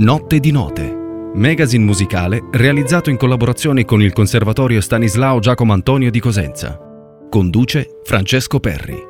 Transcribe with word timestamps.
Notte 0.00 0.40
di 0.40 0.50
Note, 0.50 1.30
magazine 1.34 1.84
musicale 1.84 2.48
realizzato 2.52 3.10
in 3.10 3.18
collaborazione 3.18 3.84
con 3.84 4.00
il 4.00 4.14
Conservatorio 4.14 4.80
Stanislao 4.80 5.40
Giacomo 5.40 5.74
Antonio 5.74 6.10
di 6.10 6.20
Cosenza. 6.20 6.78
Conduce 7.28 7.98
Francesco 8.02 8.60
Perri. 8.60 9.09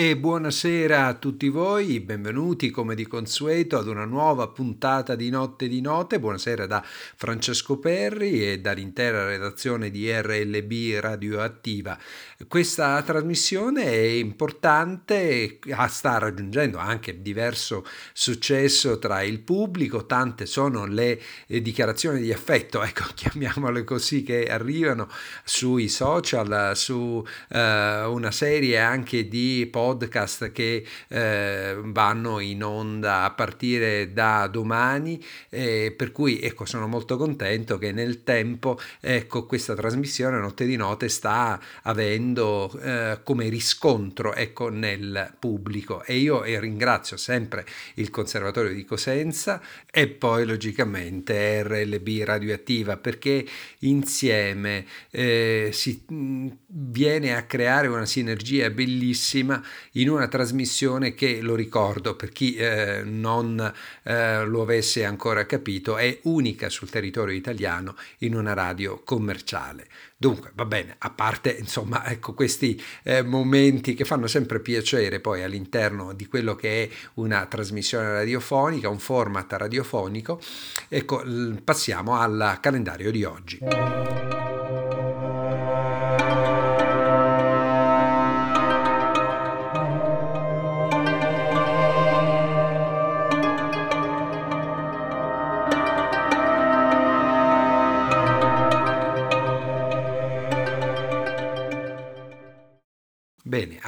E 0.00 0.16
buonasera 0.16 1.06
a 1.06 1.14
tutti 1.14 1.48
voi, 1.48 1.98
benvenuti 1.98 2.70
come 2.70 2.94
di 2.94 3.04
consueto 3.04 3.76
ad 3.76 3.88
una 3.88 4.04
nuova 4.04 4.46
puntata 4.46 5.16
di 5.16 5.28
Notte 5.28 5.66
di 5.66 5.80
Note. 5.80 6.20
Buonasera 6.20 6.66
da 6.66 6.84
Francesco 6.84 7.80
Perri 7.80 8.48
e 8.48 8.60
dall'intera 8.60 9.26
redazione 9.26 9.90
di 9.90 10.08
RLB 10.08 11.00
Radioattiva. 11.00 11.98
Questa 12.46 13.02
trasmissione 13.02 13.86
è 13.86 13.96
importante, 13.96 15.58
sta 15.88 16.18
raggiungendo 16.18 16.78
anche 16.78 17.20
diverso 17.20 17.84
successo 18.12 19.00
tra 19.00 19.22
il 19.22 19.40
pubblico, 19.40 20.06
tante 20.06 20.46
sono 20.46 20.86
le 20.86 21.20
eh, 21.48 21.60
dichiarazioni 21.60 22.20
di 22.20 22.32
affetto, 22.32 22.82
ecco, 22.86 23.02
chiamiamole 23.14 23.82
così, 23.82 24.22
che 24.22 24.46
arrivano 24.46 25.08
sui 25.42 25.88
social, 25.88 26.76
su 26.76 27.26
eh, 27.48 28.04
una 28.04 28.30
serie 28.30 28.78
anche 28.78 29.26
di 29.26 29.66
post 29.68 29.86
podcast 29.88 30.52
che 30.52 30.84
eh, 31.08 31.76
vanno 31.82 32.40
in 32.40 32.62
onda 32.62 33.24
a 33.24 33.30
partire 33.30 34.12
da 34.12 34.46
domani, 34.48 35.22
eh, 35.48 35.94
per 35.96 36.12
cui 36.12 36.40
ecco, 36.40 36.66
sono 36.66 36.86
molto 36.86 37.16
contento 37.16 37.78
che 37.78 37.92
nel 37.92 38.22
tempo 38.22 38.78
ecco, 39.00 39.46
questa 39.46 39.74
trasmissione 39.74 40.38
Notte 40.38 40.66
di 40.66 40.76
Note 40.76 41.08
sta 41.08 41.58
avendo 41.84 42.70
eh, 42.82 43.20
come 43.22 43.48
riscontro 43.48 44.34
ecco, 44.34 44.68
nel 44.68 45.34
pubblico. 45.38 46.04
E 46.04 46.16
io 46.16 46.42
ringrazio 46.42 47.16
sempre 47.16 47.64
il 47.94 48.10
Conservatorio 48.10 48.74
di 48.74 48.84
Cosenza 48.84 49.60
e 49.90 50.08
poi 50.08 50.44
logicamente 50.44 51.62
RLB 51.62 52.24
Radioattiva 52.24 52.96
perché 52.98 53.46
insieme 53.80 54.84
eh, 55.10 55.70
si 55.72 56.04
mh, 56.06 56.48
viene 56.66 57.34
a 57.34 57.44
creare 57.44 57.86
una 57.86 58.06
sinergia 58.06 58.68
bellissima 58.70 59.62
in 59.92 60.08
una 60.08 60.28
trasmissione 60.28 61.14
che, 61.14 61.40
lo 61.40 61.54
ricordo 61.54 62.14
per 62.16 62.30
chi 62.30 62.54
eh, 62.54 63.02
non 63.04 63.72
eh, 64.02 64.44
lo 64.44 64.62
avesse 64.62 65.04
ancora 65.04 65.46
capito, 65.46 65.96
è 65.96 66.18
unica 66.22 66.68
sul 66.68 66.90
territorio 66.90 67.36
italiano 67.36 67.96
in 68.18 68.34
una 68.34 68.54
radio 68.54 69.02
commerciale. 69.04 69.86
Dunque, 70.20 70.50
va 70.54 70.64
bene, 70.64 70.96
a 70.98 71.10
parte 71.10 71.50
insomma, 71.50 72.04
ecco 72.06 72.34
questi 72.34 72.82
eh, 73.04 73.22
momenti 73.22 73.94
che 73.94 74.04
fanno 74.04 74.26
sempre 74.26 74.58
piacere 74.58 75.20
poi 75.20 75.44
all'interno 75.44 76.12
di 76.12 76.26
quello 76.26 76.56
che 76.56 76.82
è 76.82 76.88
una 77.14 77.46
trasmissione 77.46 78.10
radiofonica, 78.10 78.88
un 78.88 78.98
format 78.98 79.52
radiofonico, 79.52 80.40
ecco, 80.88 81.22
passiamo 81.62 82.16
al 82.16 82.58
calendario 82.60 83.12
di 83.12 83.22
oggi. 83.22 83.58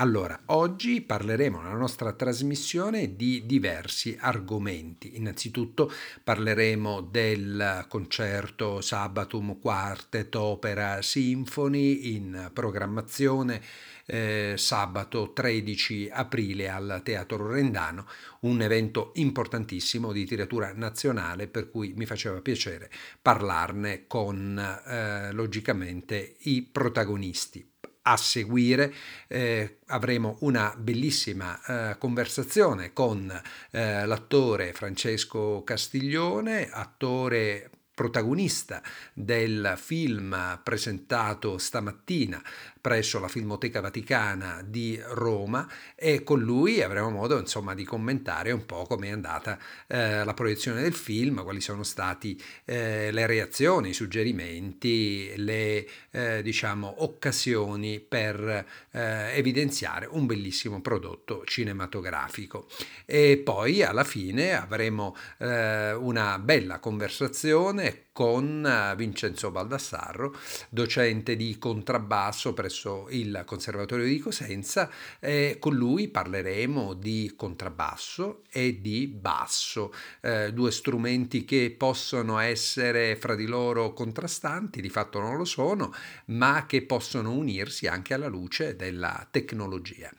Allora 0.01 0.41
oggi 0.47 1.03
parleremo 1.03 1.61
nella 1.61 1.77
nostra 1.77 2.15
trasmissione 2.15 3.17
di 3.17 3.45
diversi 3.45 4.17
argomenti. 4.19 5.17
Innanzitutto 5.17 5.93
parleremo 6.25 7.03
del 7.03 7.85
concerto 7.87 8.81
Sabatum 8.81 9.59
Quartet 9.59 10.35
Opera 10.37 11.03
Symphony 11.03 12.15
in 12.15 12.51
programmazione 12.55 13.61
eh, 14.07 14.55
sabato 14.57 15.35
13 15.35 16.09
aprile 16.11 16.71
al 16.71 17.03
Teatro 17.05 17.47
Rendano, 17.53 18.07
un 18.41 18.63
evento 18.63 19.11
importantissimo 19.17 20.13
di 20.13 20.25
tiratura 20.25 20.73
nazionale 20.75 21.47
per 21.47 21.69
cui 21.69 21.93
mi 21.95 22.07
faceva 22.07 22.41
piacere 22.41 22.91
parlarne 23.21 24.07
con 24.07 24.59
eh, 24.59 25.31
logicamente 25.33 26.37
i 26.45 26.63
protagonisti 26.63 27.70
a 28.11 28.17
seguire 28.17 28.93
eh, 29.29 29.79
avremo 29.87 30.37
una 30.41 30.75
bellissima 30.77 31.91
eh, 31.93 31.99
conversazione 31.99 32.93
con 32.93 33.31
eh, 33.71 34.05
l'attore 34.05 34.73
Francesco 34.73 35.63
Castiglione, 35.63 36.69
attore 36.71 37.71
protagonista 37.95 38.83
del 39.13 39.75
film 39.77 40.61
presentato 40.65 41.59
stamattina 41.59 42.43
presso 42.81 43.19
la 43.21 43.29
Filmoteca 43.29 43.81
Vaticana 43.81 44.63
di 44.65 45.01
Roma 45.09 45.69
e 45.95 46.23
con 46.23 46.41
lui 46.41 46.83
avremo 46.83 47.11
modo 47.11 47.39
insomma 47.39 47.75
di 47.75 47.85
commentare 47.85 48.53
un 48.53 48.65
po' 48.67 48.85
come 48.85 49.09
è 49.09 49.11
andata 49.11 49.59
eh, 49.87 50.25
la 50.25 50.35
proiezione 50.35 50.83
del 50.83 50.95
film, 50.95 51.43
quali 51.43 51.61
sono 51.61 51.83
state 51.83 52.35
eh, 52.65 53.11
le 53.11 53.27
reazioni, 53.27 53.91
i 53.91 53.95
suggerimenti, 53.95 55.33
le 55.37 55.87
eh, 56.11 56.43
diciamo 56.43 57.03
occasioni 57.05 58.01
per 58.01 58.67
eh, 58.91 59.37
evidenziare 59.37 60.07
un 60.11 60.27
bellissimo 60.27 60.81
prodotto 60.81 61.45
cinematografico. 61.45 62.67
E 63.05 63.41
poi 63.43 63.83
alla 63.83 64.05
fine 64.05 64.53
avremo 64.53 65.17
eh, 65.39 65.93
una 65.93 66.39
bella 66.39 66.79
conversazione 66.79 68.09
con 68.13 68.65
eh, 68.67 68.97
Vincenzo 68.97 69.51
Baldassarro, 69.51 70.35
docente 70.69 71.37
di 71.37 71.59
contrabbasso 71.59 72.53
presso 72.53 73.07
il 73.11 73.43
Conservatorio 73.47 74.05
di 74.05 74.19
Cosenza. 74.19 74.91
Eh, 75.19 75.57
con 75.59 75.75
lui 75.75 76.09
parleremo 76.09 76.95
di 76.95 77.33
contrabbasso 77.37 78.43
e 78.51 78.81
di 78.81 79.07
basso, 79.07 79.93
eh, 80.21 80.53
due 80.53 80.71
strumenti 80.71 81.45
che 81.45 81.75
possono 81.77 82.39
essere 82.39 83.17
fra 83.17 83.35
di 83.35 83.47
loro 83.47 83.93
contrastanti, 83.93 84.81
di 84.81 84.91
fatto 84.91 85.21
non 85.21 85.37
lo 85.37 85.45
sono, 85.45 85.93
ma 86.27 86.67
che 86.67 86.83
possono 86.83 87.33
unirsi 87.33 87.87
anche 87.87 88.15
alla 88.15 88.29
luce 88.29 88.77
della 88.77 89.27
tecnologia. 89.31 90.11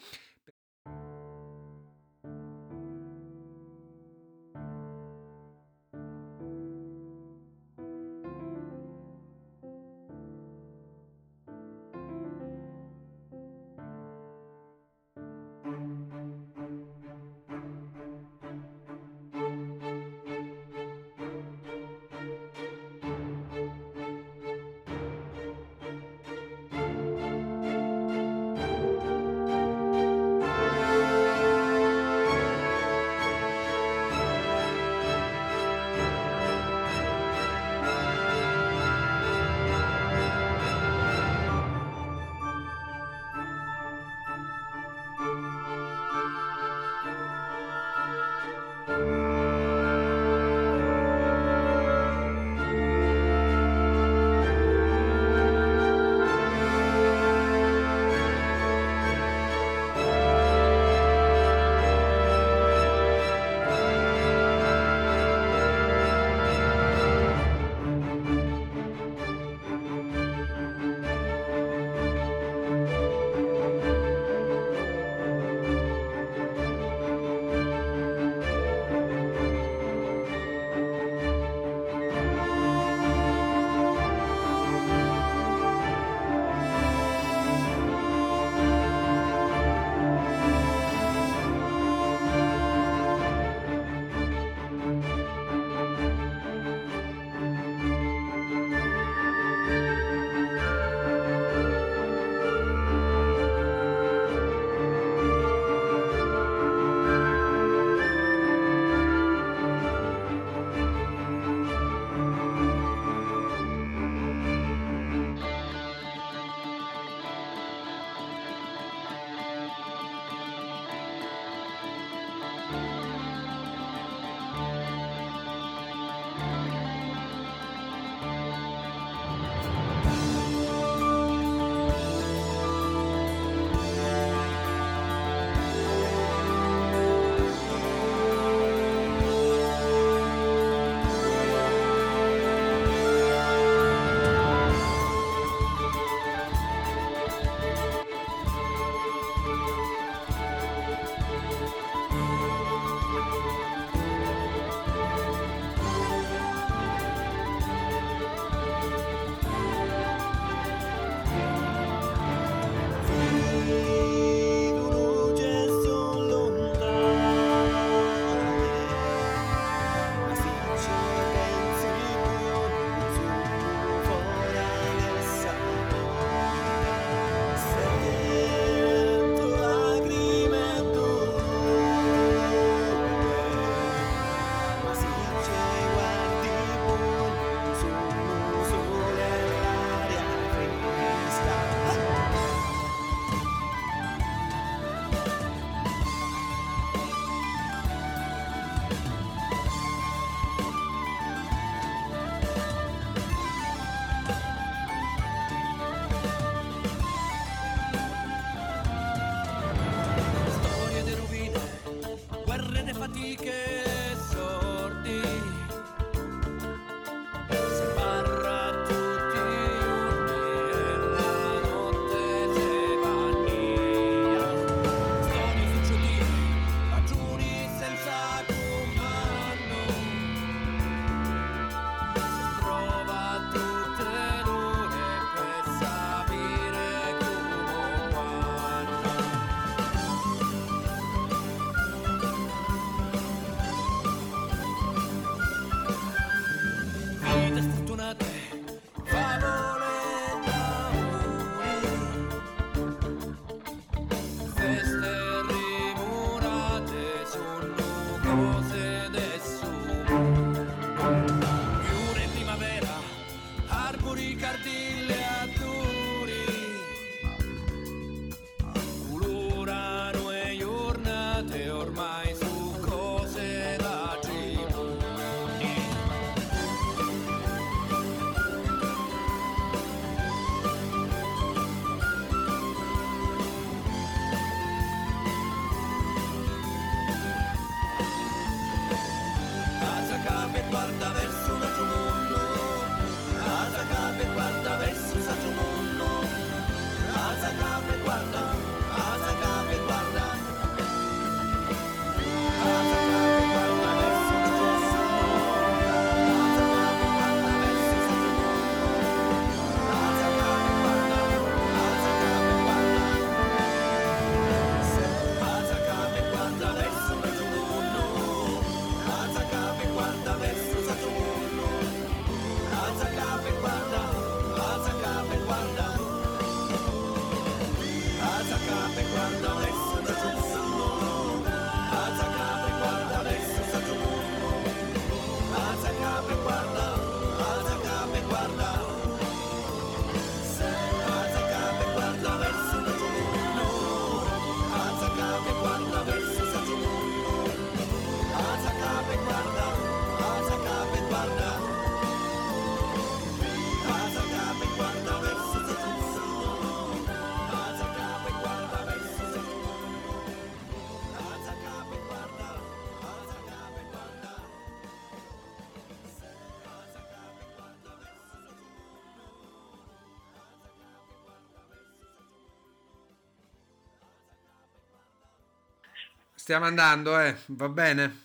Stiamo 376.42 376.66
andando, 376.66 377.20
eh? 377.20 377.38
Va 377.50 377.70
bene? 377.70 378.21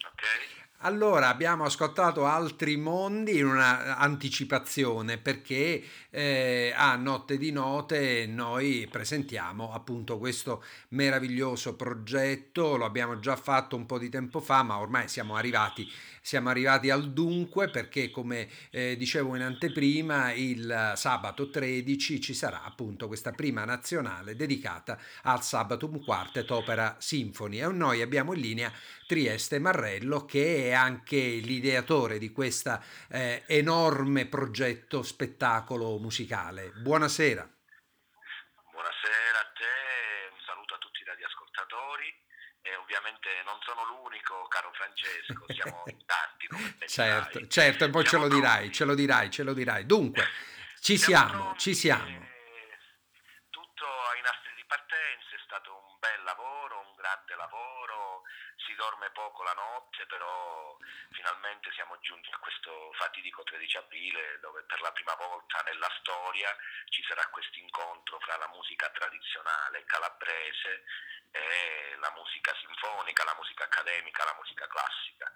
Allora, 0.86 1.30
abbiamo 1.30 1.64
ascoltato 1.64 2.26
altri 2.26 2.76
mondi 2.76 3.38
in 3.38 3.46
una 3.46 3.96
anticipazione 3.96 5.18
perché 5.18 5.82
eh, 6.10 6.72
a 6.76 6.94
Notte 6.94 7.38
di 7.38 7.50
Note 7.50 8.26
noi 8.26 8.86
presentiamo 8.88 9.72
appunto 9.72 10.16
questo 10.16 10.62
meraviglioso 10.90 11.74
progetto, 11.74 12.76
lo 12.76 12.84
abbiamo 12.84 13.18
già 13.18 13.34
fatto 13.34 13.74
un 13.74 13.84
po' 13.84 13.98
di 13.98 14.08
tempo 14.08 14.38
fa, 14.38 14.62
ma 14.62 14.78
ormai 14.78 15.08
siamo 15.08 15.34
arrivati 15.34 15.90
siamo 16.26 16.48
arrivati 16.48 16.90
al 16.90 17.12
dunque 17.12 17.70
perché 17.70 18.10
come 18.10 18.48
eh, 18.70 18.96
dicevo 18.96 19.36
in 19.36 19.42
anteprima 19.42 20.32
il 20.32 20.94
sabato 20.96 21.50
13 21.50 22.20
ci 22.20 22.34
sarà 22.34 22.64
appunto 22.64 23.06
questa 23.06 23.30
prima 23.30 23.64
nazionale 23.64 24.34
dedicata 24.34 24.98
al 25.22 25.44
Sabatum 25.44 26.02
Quartet 26.02 26.50
Opera 26.50 26.96
Sinfoni 26.98 27.60
e 27.60 27.68
noi 27.68 28.02
abbiamo 28.02 28.34
in 28.34 28.40
linea 28.40 28.72
Trieste 29.06 29.60
Marrello 29.60 30.24
che 30.24 30.68
è 30.68 30.72
anche 30.72 31.16
l'ideatore 31.16 32.18
di 32.18 32.32
questo 32.32 32.82
eh, 33.08 33.44
enorme 33.46 34.26
progetto 34.26 35.02
spettacolo 35.02 35.96
musicale. 35.98 36.72
Buonasera. 36.72 37.48
Buonasera 38.72 39.38
a 39.38 39.52
te, 39.54 40.32
un 40.32 40.40
saluto 40.44 40.74
a 40.74 40.78
tutti 40.78 41.02
i 41.02 41.04
radioascoltatori 41.04 42.12
e 42.62 42.74
ovviamente 42.74 43.28
non 43.44 43.58
sono 43.62 43.86
l'unico, 43.86 44.48
caro 44.48 44.72
Francesco, 44.74 45.44
siamo 45.54 45.84
in 45.86 46.02
tanti 46.04 46.46
come 46.48 46.74
Certo, 46.86 47.46
certo, 47.46 47.84
e 47.84 47.90
poi 47.90 48.04
ce 48.04 48.18
lo 48.18 48.26
dirai, 48.26 48.72
ce 48.72 48.84
lo 48.84 48.94
dirai, 48.96 49.30
ce 49.30 49.44
lo 49.44 49.54
dirai. 49.54 49.86
Dunque, 49.86 50.26
ci 50.80 50.98
siamo, 50.98 51.54
ci 51.56 51.74
siamo. 51.74 52.26
Tutto 53.50 53.86
ai 54.10 54.20
nastri 54.22 54.50
di 54.56 54.64
partenza, 54.66 55.30
è 55.30 55.42
stato 55.44 55.70
un 55.70 55.98
bel 56.00 56.22
lavoro, 56.24 56.80
un 56.80 56.94
grande 56.96 57.34
lavoro, 57.36 57.75
dorme 58.76 59.10
poco 59.10 59.42
la 59.42 59.52
notte, 59.52 60.06
però 60.06 60.76
finalmente 61.10 61.72
siamo 61.72 61.98
giunti 62.00 62.30
a 62.30 62.38
questo 62.38 62.92
fatidico 62.94 63.42
13 63.42 63.76
aprile 63.78 64.38
dove 64.40 64.62
per 64.62 64.80
la 64.80 64.92
prima 64.92 65.14
volta 65.14 65.60
nella 65.66 65.90
storia 65.98 66.54
ci 66.90 67.02
sarà 67.08 67.26
questo 67.28 67.58
incontro 67.58 68.20
fra 68.20 68.36
la 68.36 68.48
musica 68.48 68.88
tradizionale 68.90 69.84
calabrese 69.84 70.84
e 71.32 71.96
la 71.98 72.12
musica 72.14 72.54
sinfonica, 72.60 73.24
la 73.24 73.34
musica 73.36 73.64
accademica, 73.64 74.24
la 74.24 74.36
musica 74.38 74.66
classica. 74.68 75.32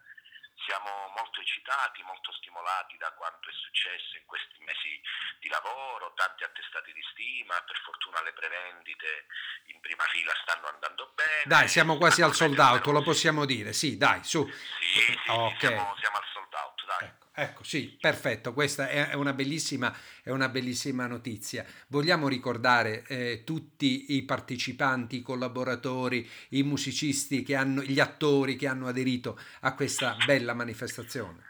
Siamo 0.64 1.12
molto 1.17 1.40
eccitati, 1.40 2.02
molto 2.02 2.33
stimolati 2.33 2.97
da 2.99 3.11
quanto 3.12 3.49
è 3.49 3.52
successo 3.52 4.17
in 4.17 4.26
questi 4.26 4.62
mesi 4.62 5.00
di 5.40 5.49
lavoro, 5.49 6.12
tanti 6.14 6.45
attestati 6.45 6.93
di 6.93 7.02
stima, 7.12 7.61
per 7.62 7.76
fortuna 7.83 8.23
le 8.23 8.33
prevendite 8.33 9.26
in 9.73 9.81
prima 9.81 10.05
fila 10.12 10.33
stanno 10.43 10.69
andando 10.69 11.12
bene. 11.14 11.43
Dai, 11.45 11.69
siamo 11.69 11.97
quasi 11.97 12.23
al 12.23 12.35
sold 12.35 12.59
out, 12.59 12.87
lo 12.87 13.02
possiamo 13.02 13.45
dire, 13.45 13.73
sì, 13.73 13.97
dai, 13.97 14.23
su. 14.23 14.47
Sì, 14.47 15.00
sì, 15.00 15.19
okay. 15.26 15.59
siamo, 15.59 15.97
siamo 15.99 16.17
al 16.17 16.26
sold 16.33 16.55
out, 16.55 16.85
dai. 16.85 17.09
Ecco. 17.09 17.29
Ecco, 17.33 17.64
sì, 17.64 17.97
perfetto, 17.99 18.52
questa 18.52 18.88
è 18.88 19.14
una 19.14 19.33
bellissima, 19.33 19.97
è 20.30 20.32
una 20.32 20.49
bellissima 20.49 21.06
notizia. 21.06 21.64
Vogliamo 21.88 22.28
ricordare 22.28 23.04
eh, 23.06 23.42
tutti 23.44 24.16
i 24.16 24.22
partecipanti, 24.22 25.16
i 25.16 25.22
collaboratori, 25.22 26.28
i 26.50 26.62
musicisti, 26.62 27.42
che 27.42 27.54
hanno, 27.54 27.82
gli 27.82 28.00
attori 28.00 28.56
che 28.56 28.66
hanno 28.66 28.87
aderito 28.87 29.38
a 29.60 29.75
questa 29.75 30.16
bella 30.25 30.54
manifestazione? 30.54 31.42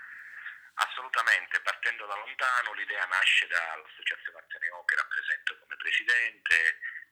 Assolutamente, 0.74 1.60
partendo 1.62 2.06
da 2.06 2.16
lontano, 2.16 2.72
l'idea 2.74 3.04
nasce 3.04 3.46
dall'Associazione 3.46 4.38
Ateneo 4.40 4.84
che 4.84 4.96
rappresento 4.96 5.58
come 5.60 5.76
presidente 5.76 6.56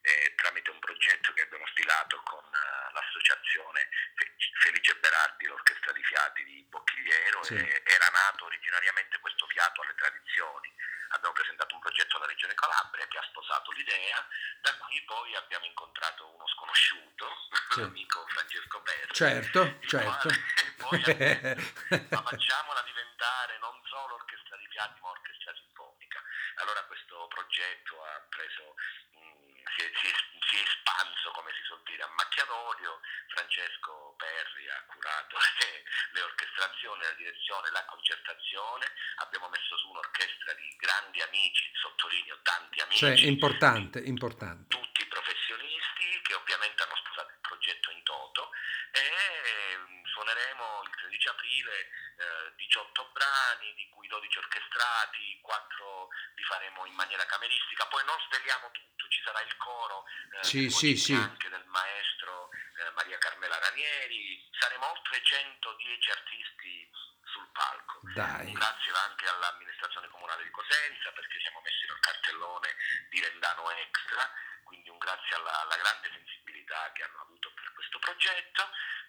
eh, 0.09 0.35
tramite 0.37 0.71
un 0.71 0.79
progetto 0.79 1.33
che 1.35 1.43
abbiamo 1.43 1.67
stilato 1.69 2.21
con 2.25 2.43
uh, 2.45 2.93
l'associazione 2.95 3.89
Felice 4.63 4.95
Berardi, 4.97 5.47
l'orchestra 5.47 5.93
di 5.93 6.03
fiati 6.03 6.45
di 6.45 6.67
Bocchigliero, 6.69 7.43
sì. 7.43 7.55
e 7.55 7.83
era 7.85 8.09
nato 8.09 8.47
originariamente 8.47 9.19
questo 9.21 9.47
fiato 9.47 9.83
alle 9.83 9.95
tradizioni. 9.95 10.73
Abbiamo 11.11 11.35
presentato 11.35 11.75
un 11.75 11.81
progetto 11.81 12.17
alla 12.17 12.27
Regione 12.27 12.55
Calabria 12.55 13.07
che 13.07 13.19
ha 13.19 13.23
sposato 13.23 13.71
l'idea, 13.73 14.27
da 14.61 14.75
qui 14.77 15.03
poi 15.05 15.35
abbiamo 15.37 15.65
incontrato 15.65 16.29
uno 16.29 16.47
sconosciuto, 16.49 17.27
sì. 17.71 17.81
l'amico 17.81 18.27
Francesco 18.29 18.81
Perri. 18.83 19.15
Certo, 19.15 19.79
certo. 19.87 20.29
poi 20.77 21.01
detto, 21.05 22.17
ma 22.17 22.23
facciamola 22.23 22.83
diventare 22.83 23.59
non 23.59 23.81
solo 23.85 24.15
orchestra 24.15 24.57
di 24.57 24.67
fiati 24.69 25.01
ma 25.01 25.11
orchestra 25.11 25.55
sinfonica. 25.55 26.23
Allora 26.57 26.83
questo 26.85 27.27
progetto 27.29 28.05
ha 28.05 28.21
preso 28.29 28.75
si 29.75 29.83
è, 29.83 29.91
si, 30.01 30.07
è, 30.07 30.15
si 30.49 30.57
è, 30.57 30.63
espanso, 30.63 31.31
come 31.33 31.51
si 31.53 31.63
suol 31.65 31.83
dire, 31.85 32.03
a 32.03 32.11
macchia 32.15 32.45
d'olio. 32.45 33.01
Francesco 33.29 34.15
Perri 34.17 34.69
ha 34.69 34.83
curato 34.87 35.37
le, 35.61 35.83
le, 36.13 36.21
orchestrazioni, 36.23 37.03
la 37.03 37.17
direzione, 37.17 37.71
la 37.71 37.85
concertazione. 37.85 38.87
Abbiamo 39.25 39.49
messo 39.49 39.77
su 39.77 39.89
un'orchestra 39.89 40.53
di 40.55 40.69
grandi 40.79 41.21
amici, 41.23 41.69
tanti 42.43 42.81
amici. 42.81 42.99
Cioè, 42.99 43.27
importante, 43.27 44.01
importante. 44.01 44.69
Tutti 44.69 45.08
professionisti 45.19 46.21
che 46.23 46.35
ovviamente 46.35 46.83
hanno 46.83 46.97
sposato 46.97 47.31
il 47.31 47.41
progetto 47.43 47.91
in 47.91 48.03
toto 48.05 48.51
e 48.93 49.77
mm, 49.77 50.05
suoneremo 50.05 50.83
il 50.83 50.91
13 50.95 51.29
aprile 51.29 51.75
eh, 52.19 52.55
18 52.55 53.11
brani, 53.13 53.75
di 53.75 53.89
cui 53.91 54.07
12 54.07 54.39
orchestrati, 54.39 55.39
4 55.43 56.09
li 56.37 56.43
faremo 56.45 56.87
in 56.87 56.95
maniera 56.95 57.27
cameristica, 57.27 57.87
poi 57.87 58.05
non 58.05 58.17
sveliamo 58.31 58.71
tutto, 58.71 59.09
ci 59.09 59.21
sarà 59.25 59.41
il 59.43 59.57
coro 59.57 60.05
eh, 60.07 60.45
sì, 60.45 60.71
sì, 60.71 60.97
sì. 60.97 61.15
anche 61.15 61.49
del 61.49 61.67
maestro 61.67 62.51
eh, 62.79 62.91
Maria 62.95 63.19
Carmela 63.19 63.59
Ranieri, 63.59 64.49
saremo 64.59 64.91
oltre 64.91 65.23
110 65.23 66.11
artisti 66.11 66.91
sul 67.25 67.49
palco. 67.53 68.01
Dai. 68.15 68.53
Grazie 68.53 68.93
anche 68.93 69.29
all'amministrazione 69.29 70.09
comunale 70.09 70.45
di 70.45 70.51
Cosenza 70.51 71.11
perché 71.13 71.39
siamo 71.41 71.61
messi 71.61 71.87
nel 71.87 72.01
cartellone 72.01 72.75
di 73.11 73.21
Rendano 73.21 73.71
Extra, 73.71 74.33
quindi 74.69 74.91
un 74.91 74.99
grazie 74.99 75.35
alla, 75.37 75.63
alla 75.63 75.77
grande 75.77 76.13
sensibilità 76.13 76.93
che 76.93 77.03
hanno 77.03 77.23
avuto 77.25 77.51
per 77.57 77.73
questo 77.73 77.99
progetto, 77.99 78.63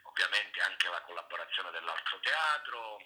ovviamente 0.03 0.61
anche 0.61 0.89
la 0.89 1.01
collaborazione 1.03 1.71
dell'altro 1.71 2.19
teatro, 2.19 2.97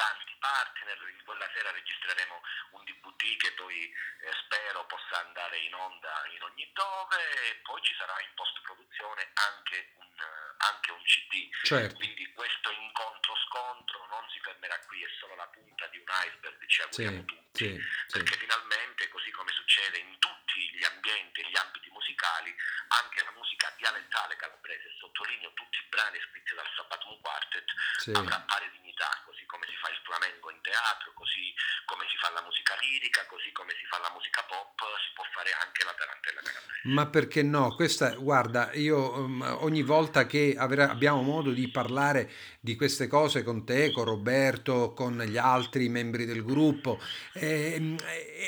tanti 0.00 0.34
partner, 0.40 0.96
quella 1.24 1.46
sera 1.52 1.70
registreremo 1.70 2.40
un 2.72 2.84
DVD 2.84 3.36
che 3.36 3.52
poi 3.52 3.84
eh, 3.84 4.32
spero 4.44 4.86
possa 4.86 5.20
andare 5.20 5.58
in 5.58 5.74
onda 5.74 6.24
in 6.32 6.42
ogni 6.42 6.70
dove 6.72 7.20
e 7.50 7.54
poi 7.62 7.80
ci 7.82 7.94
sarà 7.94 8.16
in 8.20 8.32
post 8.34 8.58
produzione 8.62 9.28
anche 9.34 9.92
un, 10.00 10.08
anche 10.56 10.90
un 10.92 11.02
CD. 11.04 11.52
Certo. 11.62 11.94
Quindi 11.96 12.32
questo 12.32 12.70
incontro-scontro 12.70 14.06
non 14.08 14.24
si 14.32 14.40
fermerà 14.40 14.78
qui, 14.88 15.04
è 15.04 15.08
solo 15.20 15.36
la 15.36 15.46
punta 15.48 15.86
di 15.88 15.98
un 15.98 16.08
iceberg, 16.08 16.66
ci 16.66 16.80
auguriamo 16.80 17.20
sì, 17.20 17.24
tutti, 17.26 17.68
sì, 17.68 17.84
perché 18.10 18.32
sì. 18.32 18.38
finalmente, 18.38 19.08
così 19.08 19.30
come 19.30 19.52
succede 19.52 19.98
in 19.98 20.18
tutti 20.18 20.60
gli 20.72 20.84
ambienti 20.84 21.40
e 21.42 21.50
gli 21.50 21.56
ambiti 21.56 21.90
musicali, 21.90 22.54
anche 22.88 23.22
la 23.22 23.32
musica 23.32 23.72
dialettale 23.76 24.36
calabrese, 24.36 24.96
sottolineo 24.98 25.52
tutti 25.52 25.78
i 25.78 25.86
brani 25.88 26.18
scritti 26.28 26.54
dal 26.54 26.68
Sabatum 26.74 27.20
Quartet, 27.20 27.68
avrà 28.16 28.40
pari 28.40 28.70
dignità, 28.70 29.22
così 29.24 29.44
come 29.46 29.66
si 29.66 29.76
fa 29.76 29.89
il 29.90 30.00
flamenco 30.02 30.50
in 30.50 30.60
teatro, 30.62 31.12
così 31.14 31.52
come 31.84 32.04
si 32.08 32.16
fa 32.18 32.30
la 32.30 32.42
musica 32.42 32.74
lirica, 32.80 33.26
così 33.26 33.50
come 33.52 33.72
si 33.74 33.84
fa 33.86 33.98
la 33.98 34.10
musica 34.14 34.42
pop, 34.46 34.78
si 35.02 35.10
può 35.14 35.24
fare 35.34 35.50
anche 35.62 35.84
la 35.84 35.94
tarantella 35.94 36.40
calabrese. 36.40 36.68
Ma 36.84 37.06
perché 37.06 37.42
no? 37.42 37.74
Questa, 37.74 38.14
guarda, 38.14 38.72
io 38.74 39.12
um, 39.18 39.42
ogni 39.60 39.82
volta 39.82 40.26
che 40.26 40.54
avrà, 40.56 40.90
abbiamo 40.90 41.22
modo 41.22 41.50
di 41.50 41.68
parlare 41.68 42.30
di 42.60 42.76
queste 42.76 43.06
cose 43.06 43.42
con 43.42 43.64
te, 43.64 43.90
con 43.90 44.04
Roberto, 44.04 44.92
con 44.92 45.18
gli 45.18 45.36
altri 45.36 45.88
membri 45.88 46.24
del 46.24 46.44
gruppo, 46.44 47.00
è, 47.32 47.80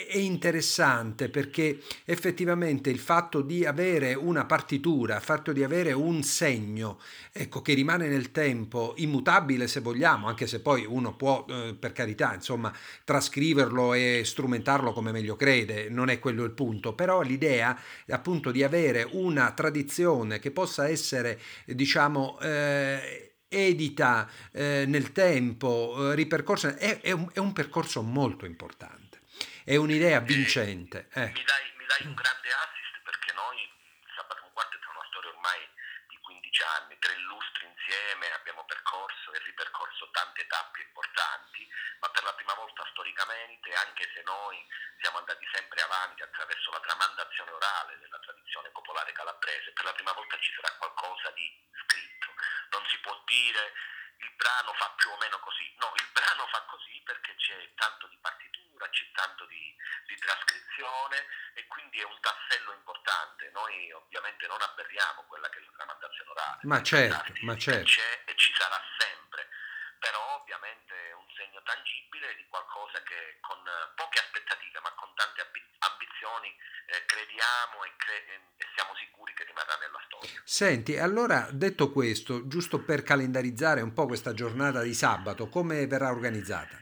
è 0.09 0.19
interessante 0.19 1.29
perché 1.29 1.83
effettivamente 2.05 2.91
il 2.91 3.01
fatto 3.01 3.41
di 3.41 3.65
avere 3.65 4.15
una 4.15 4.45
partitura, 4.45 5.17
il 5.17 5.23
fatto 5.23 5.53
di 5.53 5.65
avere 5.65 5.93
un 5.93 6.23
segno, 6.23 7.01
ecco, 7.33 7.63
che 7.63 7.75
rimane 7.75 8.09
nel 8.09 8.31
tempo, 8.31 8.95
immutabile 8.97 9.67
se 9.67 9.81
vogliamo, 9.81 10.29
anche 10.29 10.47
se 10.47 10.61
poi 10.61 10.85
uno 10.87 11.15
può, 11.15 11.32
eh, 11.49 11.75
per 11.75 11.93
carità, 11.93 12.35
insomma, 12.35 12.73
trascriverlo 13.05 13.95
e 13.95 14.23
strumentarlo 14.25 14.93
come 14.93 15.13
meglio 15.13 15.37
crede, 15.37 15.89
non 15.89 16.09
è 16.09 16.19
quello 16.19 16.45
il 16.45 16.53
punto, 16.53 16.95
però 16.95 17.21
l'idea 17.23 17.79
appunto 18.09 18.51
di 18.51 18.63
avere 18.63 19.07
una 19.13 19.53
tradizione 19.53 20.39
che 20.39 20.51
possa 20.51 20.89
essere, 20.89 21.41
diciamo, 21.67 22.39
eh, 22.41 23.33
edita 23.53 24.29
eh, 24.51 24.85
nel 24.87 25.13
tempo, 25.13 26.11
eh, 26.11 26.15
ripercorsa, 26.15 26.77
è, 26.77 27.01
è, 27.01 27.13
un, 27.13 27.29
è, 27.33 27.39
un, 27.39 27.53
percorso 27.53 28.03
molto 28.03 28.47
importante, 28.47 29.21
è 29.63 29.77
un'idea 29.77 30.21
vincente. 30.21 31.09
Eh. 31.13 31.27
Mi, 31.27 31.45
dai, 31.45 31.65
mi, 31.77 31.85
dai, 31.87 32.07
un 32.09 32.15
grande 32.15 32.49
assist 32.49 32.97
perché 33.05 33.33
noi, 33.37 33.57
Sabato 34.17 34.49
Quartet 34.53 34.81
è 34.81 34.89
una 34.89 35.07
storia 35.11 35.31
ormai 35.31 35.61
di 36.09 36.17
15 36.21 36.63
anni, 36.81 36.92
tre 37.03 37.17
lustri 37.27 37.67
insieme, 37.67 38.31
abbiamo 38.31 38.65
percorso 38.65 39.33
e 39.33 39.39
ripercorso 39.43 40.09
tante 40.13 40.47
tappe 40.47 40.83
importanti, 40.83 41.69
ma 41.99 42.09
per 42.11 42.23
la 42.23 42.33
prima 42.35 42.55
volta 42.55 42.87
storicamente, 42.95 43.75
anche 43.75 44.09
se 44.15 44.23
noi 44.23 44.57
siamo 45.01 45.19
andati 45.19 45.45
sempre 45.53 45.83
avanti 45.83 46.23
attraverso 46.23 46.71
la 46.71 46.79
tramandazione 46.79 47.51
orale 47.51 47.99
della 47.99 48.21
tradizione 48.21 48.71
popolare 48.71 49.11
calabrese, 49.11 49.73
per 49.73 49.85
la 49.85 49.93
prima 49.93 50.13
volta 50.13 50.39
ci 50.39 50.53
sarà 50.55 50.71
qualcosa 50.79 51.31
di 51.33 51.51
scritto. 51.83 52.31
Non 52.71 52.87
si 52.87 52.99
può 53.01 53.21
dire 53.27 53.73
il 54.23 54.31
brano 54.39 54.73
fa 54.75 54.95
più 54.95 55.11
o 55.11 55.19
meno 55.19 55.41
così, 55.41 55.75
no, 55.79 55.93
il 55.97 56.09
brano 56.13 56.47
fa 56.47 56.63
così 56.71 57.03
perché 57.03 57.35
c'è 57.35 57.75
tanto 57.75 58.07
di 58.07 58.19
partitura, 58.23 58.62
c'è 58.89 59.11
tanto 59.13 59.47
di, 59.47 59.77
di 60.07 60.17
trascrizione 60.17 61.27
e 61.55 61.67
quindi 61.67 62.01
è 62.01 62.05
un 62.05 62.19
tassello 62.21 62.73
importante. 62.73 63.51
Noi 63.53 63.93
ovviamente 63.93 64.47
non 64.47 64.61
avverriamo 64.61 65.25
quella 65.29 65.49
che 65.49 65.59
è 65.59 65.63
la 65.63 65.73
tramandazione 65.77 66.31
orale. 66.31 66.61
Ma 66.63 66.83
certo, 66.83 67.33
ma 67.43 67.57
certo. 67.57 67.85
C'è 67.85 68.23
e 68.27 68.37
ci 68.37 68.53
sarà 68.55 68.81
sempre 68.99 69.13
però 70.03 70.43
ovviamente 70.43 70.91
è 70.91 71.15
un 71.15 71.31
segno 71.39 71.63
tangibile 71.63 72.35
di 72.35 72.45
qualcosa 72.51 72.99
che 73.07 73.39
con 73.39 73.63
poche 73.95 74.19
aspettative 74.19 74.81
ma 74.83 74.91
con 74.99 75.15
tante 75.15 75.47
ambizioni 75.79 76.51
eh, 76.91 77.07
crediamo 77.07 77.87
e, 77.87 77.91
cre- 77.97 78.27
e, 78.59 78.67
siamo 78.75 78.91
sicuri 78.99 79.33
che 79.33 79.45
rimarrà 79.47 79.79
nella 79.79 80.03
storia. 80.11 80.43
Senti, 80.43 80.99
allora 80.99 81.47
detto 81.55 81.93
questo, 81.93 82.49
giusto 82.49 82.83
per 82.83 83.07
calendarizzare 83.07 83.81
un 83.81 83.95
po' 83.95 84.07
questa 84.07 84.35
giornata 84.35 84.83
di 84.83 84.93
sabato, 84.93 85.47
come 85.47 85.87
verrà 85.87 86.11
organizzata? 86.11 86.75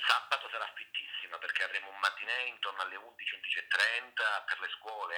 Sabato 0.00 0.48
sarà 0.48 0.64
fittissima 0.72 1.36
perché 1.36 1.62
avremo 1.62 1.92
un 1.92 2.00
mattinè 2.00 2.48
intorno 2.48 2.80
alle 2.80 2.96
11-11.30 2.96 4.48
per 4.48 4.60
le 4.64 4.70
scuole, 4.80 5.16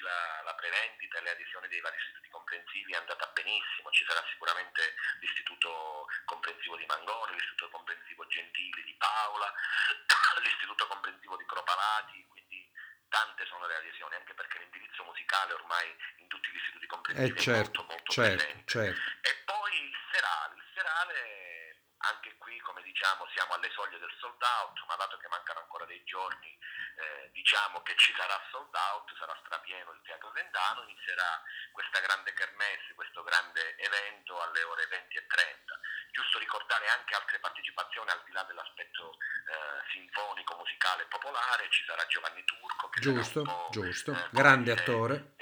la, 0.00 0.42
la 0.44 0.54
prevendita 0.54 1.18
e 1.18 1.22
le 1.22 1.30
adesioni 1.30 1.68
dei 1.68 1.80
vari 1.80 1.96
istituti 1.96 2.28
comprensivi 2.28 2.92
è 2.92 2.96
andata 2.96 3.26
benissimo, 3.32 3.90
ci 3.90 4.04
sarà 4.06 4.24
sicuramente 4.30 4.94
l'istituto 5.20 6.06
comprensivo 6.24 6.76
di 6.76 6.86
Mangoni, 6.86 7.32
l'istituto 7.32 7.70
comprensivo 7.70 8.26
Gentili 8.26 8.82
di 8.82 8.94
Paola, 8.94 9.52
l'istituto 10.42 10.86
comprensivo 10.86 11.36
di 11.36 11.44
Cropalati, 11.46 12.26
quindi 12.28 12.70
tante 13.08 13.44
sono 13.46 13.66
le 13.66 13.76
adesioni, 13.76 14.14
anche 14.14 14.34
perché 14.34 14.58
l'indirizzo 14.58 15.04
musicale 15.04 15.52
ormai 15.52 15.94
in 16.16 16.26
tutti 16.28 16.48
gli 16.50 16.56
istituti 16.56 16.86
comprensivi 16.86 17.38
eh 17.38 17.42
certo, 17.42 17.52
è 17.52 17.84
molto 17.84 17.84
molto 17.84 18.12
certo, 18.12 18.36
presente. 18.36 18.70
Certo. 18.70 19.00
E 19.20 19.34
poi 19.44 19.84
il 19.84 19.96
serale, 20.10 20.54
il 20.56 20.64
serale 20.74 21.71
anche 22.02 22.36
qui 22.38 22.58
come 22.60 22.82
diciamo 22.82 23.28
siamo 23.34 23.54
alle 23.54 23.70
soglie 23.70 23.98
del 23.98 24.14
sold 24.18 24.42
out, 24.42 24.84
ma 24.86 24.96
dato 24.96 25.16
che 25.18 25.28
mancano 25.28 25.60
ancora 25.60 25.84
dei 25.84 26.02
giorni 26.04 26.58
eh, 26.96 27.30
diciamo 27.32 27.82
che 27.82 27.94
ci 27.96 28.12
sarà 28.16 28.38
sold 28.50 28.74
out, 28.74 29.16
sarà 29.16 29.36
strapieno 29.40 29.92
il 29.92 30.00
Teatro 30.04 30.30
Vendano, 30.32 30.82
inizierà 30.82 31.42
questa 31.72 32.00
grande 32.00 32.32
kermesse, 32.34 32.94
questo 32.94 33.22
grande 33.22 33.76
evento 33.76 34.40
alle 34.40 34.62
ore 34.62 34.86
20 34.86 35.16
e 35.16 35.26
30. 35.26 35.80
Giusto 36.12 36.38
ricordare 36.38 36.88
anche 36.88 37.14
altre 37.14 37.38
partecipazioni 37.38 38.10
al 38.10 38.22
di 38.24 38.32
là 38.32 38.42
dell'aspetto 38.44 39.16
eh, 39.16 39.90
sinfonico, 39.92 40.56
musicale 40.56 41.02
e 41.02 41.06
popolare, 41.06 41.70
ci 41.70 41.84
sarà 41.84 42.04
Giovanni 42.06 42.44
Turco 42.44 42.88
che 42.90 43.00
giusto, 43.00 43.68
giusto, 43.70 44.12
eh, 44.12 44.28
grande 44.30 44.72
attore. 44.72 45.34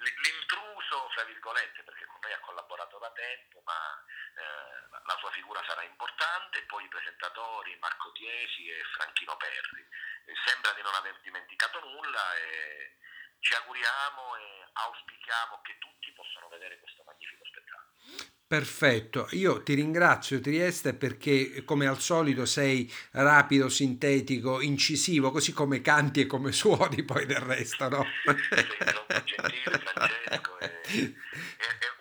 L'intruso, 0.00 1.10
fra 1.10 1.24
virgolette, 1.24 1.82
perché 1.82 2.06
noi 2.20 2.32
ha 2.32 2.40
collaborato 2.40 2.98
da 2.98 3.10
tempo, 3.12 3.62
ma 3.64 3.80
eh, 4.36 5.00
la 5.04 5.16
sua 5.18 5.30
figura 5.30 5.62
sarà 5.66 5.82
importante, 5.82 6.62
poi 6.66 6.84
i 6.84 6.88
presentatori 6.88 7.76
Marco 7.80 8.12
Tiesi 8.12 8.68
e 8.68 8.82
Franchino 8.94 9.36
Perri. 9.36 9.82
Eh, 10.26 10.34
sembra 10.44 10.72
di 10.72 10.82
non 10.82 10.94
aver 10.94 11.18
dimenticato 11.20 11.80
nulla 11.80 12.34
e 12.36 12.96
ci 13.40 13.54
auguriamo 13.54 14.36
e 14.36 14.68
auspichiamo 14.72 15.60
che 15.62 15.78
tutti 15.78 16.12
possano 16.12 16.48
vedere 16.48 16.78
questo 16.78 17.02
magnifico 17.04 17.44
spettacolo. 17.44 18.38
Perfetto, 18.50 19.28
io 19.30 19.62
ti 19.62 19.74
ringrazio 19.74 20.40
Trieste 20.40 20.92
perché 20.94 21.62
come 21.64 21.86
al 21.86 22.00
solito 22.00 22.46
sei 22.46 22.92
rapido, 23.12 23.68
sintetico, 23.68 24.60
incisivo, 24.60 25.30
così 25.30 25.52
come 25.52 25.80
canti 25.80 26.22
e 26.22 26.26
come 26.26 26.50
suoni 26.50 27.04
poi 27.04 27.26
del 27.26 27.38
resto, 27.38 27.88
no? 27.88 28.04
sei 28.50 28.66
troppo 28.66 29.22
gentile 29.22 29.78
Francesco 29.78 30.58
e, 30.58 30.82
e 30.92 31.99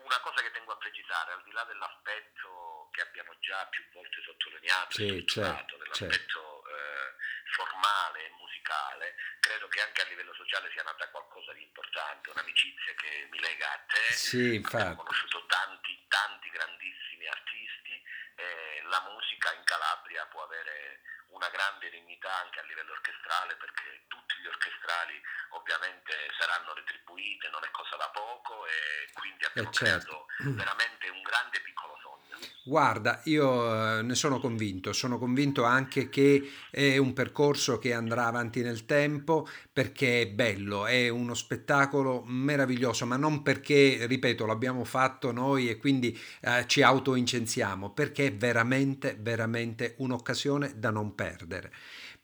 precisare, 1.10 1.34
al 1.34 1.44
di 1.44 1.52
là 1.52 1.64
dell'aspetto 1.64 2.90
che 2.92 3.02
abbiamo 3.02 3.34
già 3.40 3.66
più 3.70 3.84
volte 3.94 4.22
sottolineato, 4.22 4.94
sì, 4.94 5.26
certo, 5.26 5.78
dell'aspetto 5.78 6.14
certo. 6.14 6.68
eh, 6.70 7.14
formale 7.52 8.26
e 8.26 8.30
musicale, 8.38 9.16
credo 9.40 9.68
che 9.68 9.82
anche 9.82 10.02
a 10.02 10.06
livello 10.06 10.34
sociale 10.34 10.70
sia 10.72 10.84
nata 10.84 11.10
qualcosa 11.10 11.54
di 11.54 11.64
importante, 11.64 12.30
un'amicizia 12.30 12.94
che 12.94 13.28
mi 13.32 13.40
lega 13.40 13.74
a 13.74 13.80
te. 13.90 14.14
Sì, 14.14 14.56
infatti. 14.56 14.76
Abbiamo 14.76 15.02
conosciuto 15.02 15.46
tanti, 15.48 16.06
tanti 16.08 16.50
grandissimi 16.50 17.26
artisti 17.26 18.04
e 18.36 18.82
la 18.86 19.02
musica 19.10 19.52
in 19.54 19.64
Calabria 19.64 20.26
può 20.28 20.44
avere 20.44 21.02
una 21.30 21.50
grande 21.50 21.90
dignità 21.90 22.34
anche 22.42 22.60
a 22.60 22.64
livello 22.64 22.92
orchestrale 22.92 23.56
perché 23.56 24.06
tutti 24.08 24.36
gli 24.42 24.48
orchestrali 24.48 25.22
ovviamente 25.50 26.14
saranno 26.38 26.74
retribuiti, 26.74 27.50
non 27.50 27.64
è 27.64 27.72
cosa 27.72 27.96
da 27.98 28.10
poco 28.10 28.66
e 28.66 29.10
quindi 29.14 29.46
abbiamo 29.46 29.70
eh 29.70 29.74
certo. 29.74 30.26
creato 30.38 30.56
veramente 30.56 31.10
un 31.10 31.22
grande 31.22 31.60
piccolo 31.62 31.98
sogno. 32.02 32.38
Guarda, 32.70 33.22
io 33.24 33.98
eh, 33.98 34.04
ne 34.04 34.14
sono 34.14 34.40
convinto, 34.40 34.94
sono 34.94 35.18
convinto 35.18 35.64
anche 35.64 36.08
che 36.08 36.48
è 36.70 36.98
un 36.98 37.14
percorso 37.14 37.80
che 37.80 37.94
andrà 37.94 38.28
avanti 38.28 38.62
nel 38.62 38.86
tempo 38.86 39.48
perché 39.74 40.22
è 40.22 40.28
bello, 40.28 40.86
è 40.86 41.10
uno 41.10 41.34
spettacolo 41.34 42.22
meraviglioso, 42.28 43.08
ma 43.08 43.18
non 43.18 43.42
perché, 43.42 44.06
ripeto, 44.06 44.46
l'abbiamo 44.46 44.84
fatto 44.84 45.32
noi 45.32 45.68
e 45.68 45.78
quindi 45.78 46.16
eh, 46.42 46.66
ci 46.68 46.84
autoincensiamo, 46.84 47.90
perché 47.90 48.28
è 48.28 48.36
veramente, 48.36 49.18
veramente 49.20 49.96
un'occasione 49.98 50.74
da 50.76 50.92
non 50.92 51.16
perdere. 51.16 51.72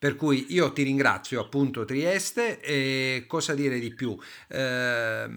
Per 0.05 0.15
cui 0.17 0.53
io 0.53 0.71
ti 0.71 0.83
ringrazio 0.83 1.41
appunto 1.41 1.83
Trieste 1.83 2.59
e 2.59 3.25
cosa 3.25 3.55
dire 3.55 3.79
di 3.79 3.91
più? 3.91 4.15
Eh, 4.47 5.27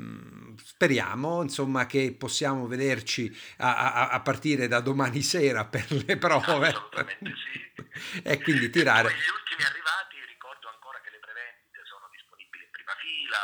speriamo 0.62 1.40
insomma 1.40 1.86
che 1.86 2.12
possiamo 2.12 2.66
vederci 2.66 3.34
a, 3.64 3.94
a, 3.94 4.08
a, 4.10 4.20
partire 4.20 4.68
da 4.68 4.80
domani 4.80 5.22
sera 5.22 5.64
per 5.64 5.86
le 6.04 6.18
prove. 6.18 6.68
Assolutamente 6.68 7.32
sì. 7.32 8.20
e 8.22 8.42
quindi 8.42 8.68
tirare. 8.68 9.08
E 9.08 9.12
gli 9.16 9.32
ultimi 9.32 9.64
arrivati 9.64 10.20
ricordo 10.28 10.68
ancora 10.68 11.00
che 11.00 11.16
le 11.16 11.20
prevendite 11.24 11.80
sono 11.88 12.04
disponibili 12.12 12.64
in 12.64 12.70
prima 12.70 12.92
fila, 13.00 13.40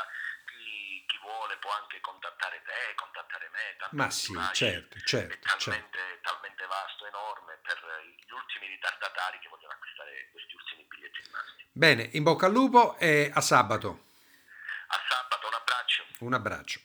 vuole 1.45 1.57
può 1.61 1.71
anche 1.77 2.01
contattare 2.01 2.65
te, 2.65 2.97
contattare 2.97 3.47
me. 3.53 3.77
Ma 3.93 4.09
sì, 4.09 4.33
certo, 4.57 4.97
certo. 5.05 5.37
È 5.37 5.39
talmente, 5.45 5.99
certo. 6.01 6.25
talmente 6.25 6.65
vasto, 6.65 7.05
enorme 7.05 7.61
per 7.61 7.79
gli 8.17 8.33
ultimi 8.33 8.67
ritardatari 8.73 9.37
che 9.45 9.49
vogliono 9.53 9.77
acquistare 9.77 10.33
questi 10.33 10.57
ultimi 10.57 10.89
biglietti 10.89 11.21
rimasti. 11.21 11.61
Bene, 11.69 12.03
in 12.17 12.23
bocca 12.25 12.47
al 12.49 12.53
lupo 12.53 12.97
e 12.97 13.31
a 13.33 13.41
sabato. 13.45 14.09
A 14.89 14.99
sabato, 15.05 15.45
un 15.45 15.57
abbraccio. 15.61 16.03
Un 16.25 16.33
abbraccio. 16.33 16.79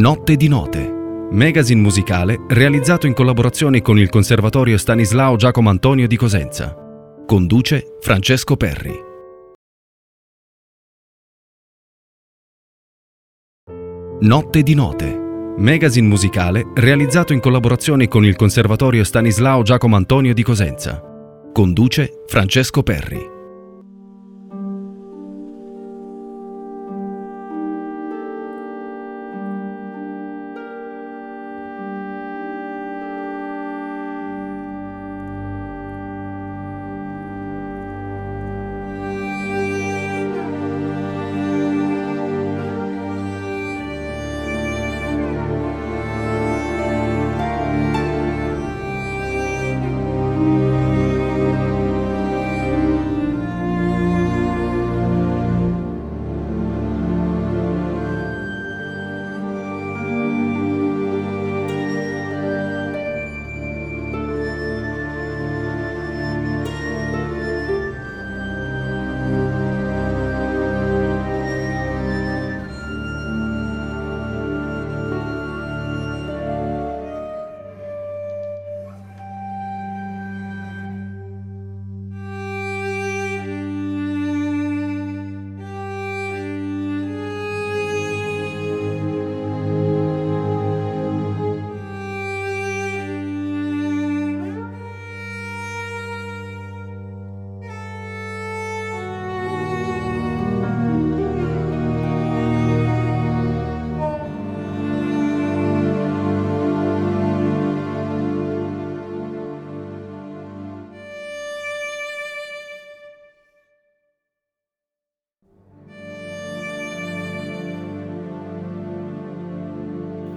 Notte 0.00 0.36
di 0.36 0.48
note. 0.48 0.98
Magazine 1.30 1.80
musicale 1.80 2.42
realizzato 2.48 3.06
in 3.06 3.14
collaborazione 3.14 3.82
con 3.82 3.98
il 3.98 4.08
Conservatorio 4.08 4.78
Stanislao 4.78 5.36
Giacomo 5.36 5.70
Antonio 5.70 6.08
di 6.08 6.16
Cosenza. 6.16 6.74
Conduce 7.26 7.98
Francesco 8.00 8.56
Perri. 8.56 9.09
Notte 14.22 14.62
di 14.62 14.74
note. 14.74 15.54
Magazine 15.56 16.06
musicale 16.06 16.72
realizzato 16.74 17.32
in 17.32 17.40
collaborazione 17.40 18.06
con 18.06 18.22
il 18.26 18.36
Conservatorio 18.36 19.02
Stanislao 19.02 19.62
Giacomo 19.62 19.96
Antonio 19.96 20.34
di 20.34 20.42
Cosenza. 20.42 21.02
Conduce 21.50 22.24
Francesco 22.26 22.82
Perri. 22.82 23.39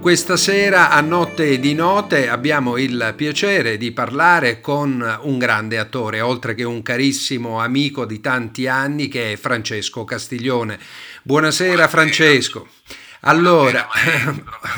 Questa 0.04 0.36
sera 0.36 0.90
a 0.90 1.00
Notte 1.00 1.58
di 1.58 1.72
Note 1.72 2.28
abbiamo 2.28 2.76
il 2.76 3.14
piacere 3.16 3.78
di 3.78 3.90
parlare 3.90 4.60
con 4.60 5.18
un 5.22 5.38
grande 5.38 5.78
attore, 5.78 6.20
oltre 6.20 6.54
che 6.54 6.62
un 6.62 6.82
carissimo 6.82 7.58
amico 7.58 8.04
di 8.04 8.20
tanti 8.20 8.66
anni 8.66 9.08
che 9.08 9.32
è 9.32 9.36
Francesco 9.36 10.04
Castiglione. 10.04 10.78
Buonasera 11.22 11.88
Francesco. 11.88 12.68
Allora, 13.26 13.88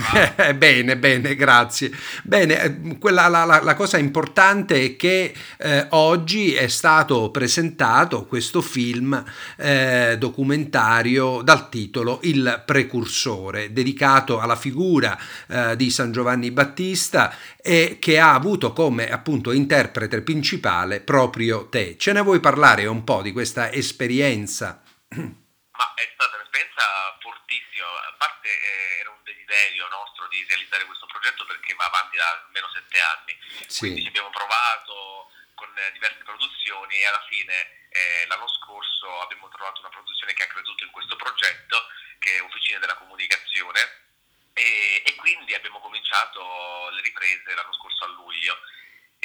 bene, 0.55 0.97
bene, 0.97 1.35
grazie. 1.35 1.91
Bene, 2.23 2.63
eh, 2.63 2.99
quella, 2.99 3.27
la, 3.29 3.45
la, 3.45 3.61
la, 3.63 3.75
cosa 3.75 3.99
importante 3.99 4.85
è 4.85 4.97
che 4.97 5.35
eh, 5.59 5.87
oggi 5.91 6.55
è 6.55 6.69
stato 6.69 7.31
presentato 7.31 8.25
questo 8.27 8.61
film 8.61 9.23
eh, 9.57 10.17
documentario 10.19 11.43
dal 11.43 11.69
titolo 11.69 12.21
Il 12.23 12.63
precursore, 12.65 13.73
dedicato 13.73 14.39
alla 14.39 14.57
figura 14.57 15.19
eh, 15.49 15.75
di 15.75 15.91
San 15.91 16.13
Giovanni 16.13 16.53
Battista 16.53 17.35
e 17.61 17.97
che 17.99 18.21
ha 18.21 18.33
avuto 18.33 18.73
come 18.73 19.11
appunto 19.11 19.51
interprete 19.51 20.23
principale 20.23 21.01
proprio 21.01 21.67
te. 21.69 21.97
Ce 21.99 22.13
ne 22.13 22.21
vuoi 22.21 22.39
parlare 22.39 22.87
un 22.87 23.03
po' 23.03 23.23
di 23.23 23.33
questa 23.33 23.73
esperienza? 23.73 24.83
Ma 25.77 25.95
è 25.95 26.11
stata 26.15 26.37
un'esperienza 26.37 27.17
fortissima, 27.21 27.87
a 28.07 28.13
parte 28.17 28.49
eh, 28.49 29.01
era 29.01 29.11
un 29.11 29.23
desiderio 29.23 29.89
nostro 29.89 30.27
di 30.29 30.45
realizzare 30.45 30.85
questo 30.85 31.07
progetto 31.07 31.45
perché 31.45 31.75
va 31.75 31.85
avanti 31.85 32.17
da 32.17 32.31
almeno 32.45 32.71
sette 32.73 33.01
anni, 33.01 33.39
sì. 33.67 33.79
quindi 33.81 34.03
ci 34.03 34.09
abbiamo 34.09 34.31
provato 34.31 35.31
con 35.55 35.69
diverse 35.93 36.23
produzioni 36.23 36.97
e 36.97 37.07
alla 37.07 37.25
fine 37.29 37.89
eh, 37.91 38.27
l'anno 38.27 38.49
scorso 38.49 39.21
abbiamo 39.21 39.49
trovato 39.49 39.81
una 39.81 39.89
produzione 39.89 40.35
che 40.35 40.43
ha 40.43 40.47
creduto 40.49 40.85
in 40.85 40.91
questo 40.91 41.17
progetto 41.17 41.87
che 42.19 42.37
è 42.37 42.43
Officine 42.43 42.79
della 42.79 42.97
Comunicazione. 42.97 44.05
E, 44.53 45.03
e 45.05 45.15
quindi 45.17 45.53
abbiamo 45.55 45.81
cominciato 45.81 46.89
le 46.91 47.03
riprese 47.03 47.55
l'anno 47.55 47.75
scorso 47.75 48.05
a 48.05 48.09
luglio 48.09 48.57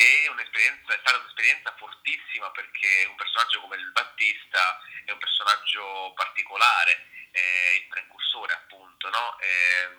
è, 0.01 0.29
un'esperienza, 0.29 0.93
è 0.93 0.99
stata 0.99 1.17
un'esperienza 1.17 1.73
fortissima 1.77 2.49
perché 2.51 3.05
un 3.07 3.15
personaggio 3.15 3.61
come 3.61 3.75
il 3.75 3.91
Battista 3.91 4.79
è 5.05 5.11
un 5.11 5.19
personaggio 5.19 6.13
particolare, 6.15 7.07
eh, 7.31 7.81
il 7.81 7.87
precursore 7.87 8.53
appunto, 8.53 9.09
no? 9.09 9.39
eh, 9.39 9.89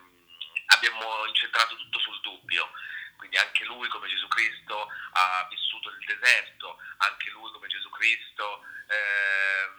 abbiamo 0.75 1.27
incentrato 1.27 1.77
tutto 1.77 1.99
sul 2.01 2.21
dubbio, 2.21 2.71
quindi 3.17 3.37
anche 3.37 3.65
lui 3.65 3.89
come 3.89 4.09
Gesù 4.09 4.27
Cristo 4.29 4.89
ha 5.13 5.47
vissuto 5.49 5.91
il 5.91 6.05
deserto, 6.05 6.79
anche 6.99 7.31
lui 7.31 7.51
come 7.53 7.69
Gesù 7.69 7.89
Cristo 7.91 8.63
eh, 8.89 9.71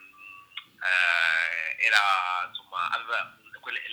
era, 1.84 2.46
insomma, 2.48 2.88
aveva, 2.90 3.36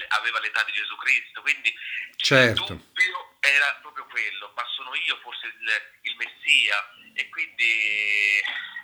aveva, 0.09 0.39
l'età 0.39 0.63
di 0.63 0.71
Gesù 0.71 0.95
Cristo, 0.95 1.41
quindi 1.41 1.73
certo. 2.15 2.61
il 2.61 2.67
dubbio 2.67 3.30
era 3.41 3.79
proprio 3.81 4.05
quello, 4.05 4.53
ma 4.55 4.63
sono 4.75 4.93
io 4.95 5.17
forse 5.21 5.47
il, 5.47 5.69
il 6.01 6.15
Messia. 6.15 6.77
E 7.13 7.27
quindi 7.29 8.39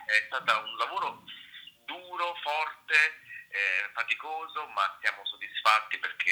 è 0.06 0.24
stato 0.26 0.66
un 0.66 0.78
lavoro 0.78 1.24
duro, 1.86 2.36
forte, 2.42 3.22
eh, 3.50 3.90
faticoso, 3.94 4.68
ma 4.76 4.98
siamo 5.02 5.26
soddisfatti 5.26 5.98
perché 5.98 6.32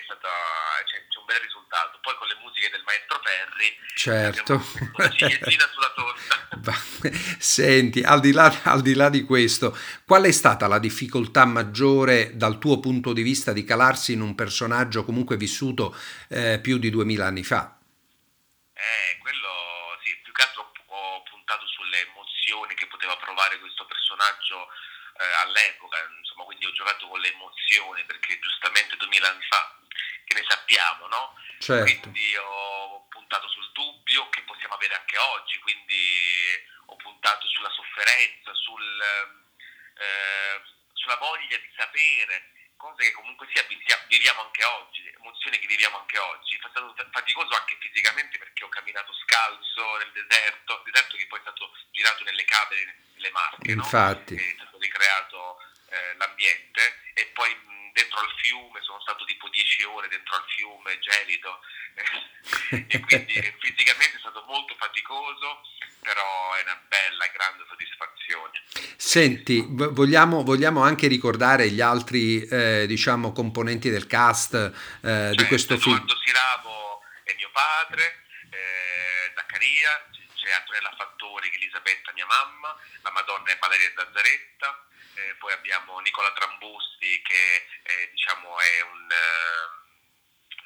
è 0.00 0.02
stata, 0.04 0.28
c'è, 0.84 1.06
c'è, 1.08 1.18
un 1.18 1.24
bel 1.24 1.40
risultato. 1.40 1.98
Poi 2.00 2.14
con 2.16 2.26
le 2.26 2.36
musiche 2.42 2.70
del 2.70 2.82
maestro 2.84 3.20
Perri, 3.20 3.78
certo, 3.94 4.62
una 4.94 5.10
ciliegina 5.10 5.64
sulla 5.72 5.92
torta. 5.94 6.36
Senti, 7.38 8.02
al 8.02 8.20
di, 8.20 8.32
là, 8.32 8.52
al 8.64 8.82
di 8.82 8.94
là 8.94 9.08
di 9.08 9.22
questo, 9.22 9.76
qual 10.04 10.24
è 10.24 10.32
stata 10.32 10.66
la 10.66 10.78
difficoltà 10.78 11.44
maggiore 11.44 12.36
dal 12.36 12.58
tuo 12.58 12.80
punto 12.80 13.12
di 13.12 13.22
vista 13.22 13.52
di 13.52 13.64
calarsi 13.64 14.12
in 14.12 14.20
un 14.20 14.34
personaggio 14.34 15.04
comunque 15.04 15.36
vissuto 15.36 15.96
eh, 16.28 16.58
più 16.60 16.78
di 16.78 16.90
duemila 16.90 17.26
anni 17.26 17.44
fa? 17.44 17.78
Eh, 18.74 19.18
quello 19.18 19.96
sì, 20.04 20.14
più 20.22 20.32
che 20.32 20.42
altro 20.42 20.70
ho 20.86 21.22
puntato 21.22 21.66
sulle 21.66 22.06
emozioni 22.10 22.74
che 22.74 22.86
poteva 22.86 23.16
provare 23.16 23.58
questo 23.58 23.86
personaggio 23.86 24.68
eh, 25.16 25.48
all'epoca, 25.48 25.96
quindi 26.46 26.64
ho 26.64 26.72
giocato 26.72 27.08
con 27.08 27.18
le 27.18 27.32
emozioni 27.32 28.04
perché 28.04 28.38
giustamente 28.38 28.96
2000 28.96 29.28
anni 29.28 29.42
fa, 29.50 29.78
che 30.24 30.34
ne 30.34 30.44
sappiamo, 30.48 31.06
no? 31.08 31.34
Certo. 31.58 31.82
Quindi 31.82 32.36
ho 32.36 33.06
puntato 33.10 33.48
sul 33.48 33.68
dubbio 33.72 34.28
che 34.30 34.42
possiamo 34.42 34.74
avere 34.74 34.94
anche 34.94 35.18
oggi, 35.18 35.58
quindi 35.58 35.98
ho 36.86 36.96
puntato 36.96 37.46
sulla 37.48 37.70
sofferenza, 37.70 38.54
sul, 38.54 39.02
eh, 39.98 40.62
sulla 40.92 41.16
voglia 41.16 41.56
di 41.58 41.70
sapere, 41.76 42.52
cose 42.76 43.02
che 43.02 43.12
comunque 43.12 43.48
sia 43.52 43.64
viviamo 44.06 44.42
anche 44.42 44.64
oggi, 44.64 45.02
emozioni 45.18 45.58
che 45.58 45.66
viviamo 45.66 45.98
anche 45.98 46.18
oggi. 46.18 46.54
È 46.54 46.68
stato 46.70 46.94
faticoso 47.10 47.54
anche 47.54 47.76
fisicamente 47.80 48.38
perché 48.38 48.62
ho 48.64 48.68
camminato 48.68 49.12
scalzo 49.12 49.96
nel 49.98 50.12
deserto, 50.12 50.82
deserto 50.84 51.16
che 51.16 51.26
poi 51.26 51.38
è 51.38 51.42
stato 51.42 51.72
girato 51.90 52.22
nelle 52.22 52.44
cave, 52.44 52.96
nelle 53.14 53.30
Marche, 53.30 53.72
Infatti. 53.72 54.34
No? 54.34 54.40
è 54.40 54.54
stato 54.56 54.78
ricreato 54.78 55.58
eh, 55.88 56.16
l'ambiente 56.16 57.02
e 57.14 57.26
poi 57.32 57.48
mh, 57.54 57.92
dentro 57.92 58.20
al 58.20 58.32
fiume, 58.36 58.80
sono 58.82 59.00
stato 59.00 59.24
tipo 59.24 59.48
10 59.48 59.84
ore 59.84 60.08
dentro 60.08 60.36
al 60.36 60.44
fiume 60.54 60.98
gelido 60.98 61.60
e 62.88 63.00
quindi 63.00 63.32
fisicamente 63.58 64.16
è 64.16 64.20
stato 64.20 64.44
molto 64.46 64.76
faticoso, 64.78 65.62
però 66.00 66.54
è 66.54 66.62
una 66.62 66.80
bella, 66.88 67.26
grande 67.32 67.64
soddisfazione. 67.68 68.62
Senti, 68.96 69.64
vogliamo, 69.66 70.42
vogliamo 70.42 70.82
anche 70.82 71.06
ricordare 71.06 71.70
gli 71.70 71.80
altri 71.80 72.42
eh, 72.46 72.86
diciamo, 72.86 73.32
componenti 73.32 73.88
del 73.88 74.06
cast 74.06 74.54
eh, 74.54 74.70
certo, 75.00 75.42
di 75.42 75.48
questo 75.48 75.78
film? 75.78 75.94
Edoardo 75.94 76.16
Siravo 76.22 77.00
è 77.24 77.34
mio 77.36 77.50
padre, 77.50 78.24
eh, 78.50 79.32
Zaccaria, 79.34 80.10
c'è 80.34 80.52
Antonella 80.52 80.94
Fattori 80.96 81.50
Elisabetta 81.54 82.12
mia 82.12 82.26
mamma, 82.26 82.76
la 83.02 83.10
Madonna 83.10 83.50
è 83.50 83.58
Valeria 83.58 83.90
Zazzaretta, 83.96 84.85
eh, 85.16 85.34
poi 85.38 85.52
abbiamo 85.52 85.98
Nicola 86.00 86.32
Trambusti 86.32 87.20
che 87.22 87.66
eh, 87.82 88.10
diciamo 88.12 88.58
è 88.58 88.82
un 88.82 89.10
eh, 89.10 89.84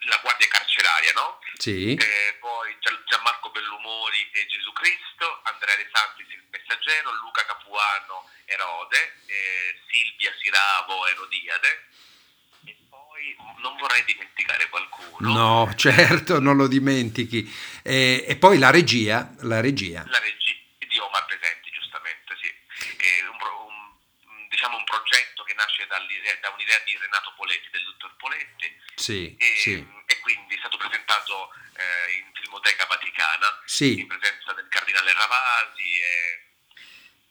la 0.08 0.18
guardia 0.22 0.48
carceraria, 0.48 1.12
no? 1.12 1.38
Sì. 1.56 1.94
Eh, 1.94 2.36
poi 2.40 2.76
Gianmarco 3.06 3.50
Bellumori 3.50 4.30
e 4.32 4.46
Gesù 4.46 4.72
Cristo, 4.72 5.40
Andrea 5.44 5.76
De 5.76 5.88
Santis 5.92 6.26
il 6.30 6.44
messaggero, 6.50 7.12
Luca 7.16 7.44
Capuano 7.44 8.28
Erode, 8.46 9.20
eh, 9.26 9.78
Silvia 9.90 10.32
Siravo 10.40 11.06
Erodiade. 11.06 11.88
E 12.64 12.76
poi 12.88 13.36
non 13.58 13.76
vorrei 13.76 14.04
dimenticare 14.04 14.68
qualcuno. 14.68 15.32
No, 15.32 15.74
certo, 15.76 16.40
non 16.40 16.56
lo 16.56 16.66
dimentichi. 16.66 17.44
E, 17.82 18.24
e 18.26 18.36
poi 18.36 18.58
la 18.58 18.70
regia, 18.70 19.34
la 19.40 19.60
regia. 19.60 20.04
La 20.06 20.18
regia 20.18 20.56
di 20.78 20.98
Omar 20.98 21.26
Presenti, 21.26 21.70
giustamente, 21.70 22.36
sì. 22.40 22.48
È 22.96 23.22
un, 23.26 23.36
un, 23.36 24.48
diciamo 24.48 24.76
un 24.76 24.84
progetto 24.84 25.44
che 25.44 25.54
nasce 25.54 25.79
da 25.98 26.50
un'idea 26.50 26.78
di 26.84 26.96
Renato 26.96 27.32
Poletti, 27.34 27.68
del 27.70 27.84
dottor 27.84 28.14
Poletti. 28.16 28.80
Sì, 28.94 29.34
e, 29.36 29.54
sì. 29.56 29.86
e 30.06 30.18
quindi 30.20 30.54
è 30.54 30.58
stato 30.58 30.76
presentato 30.76 31.52
eh, 31.76 32.12
in 32.18 32.30
Filmoteca 32.34 32.86
Vaticana, 32.86 33.62
sì. 33.64 33.98
in 33.98 34.06
presenza 34.06 34.52
del 34.52 34.68
Cardinale 34.68 35.12
Ravasi. 35.12 36.00
E, 36.00 36.48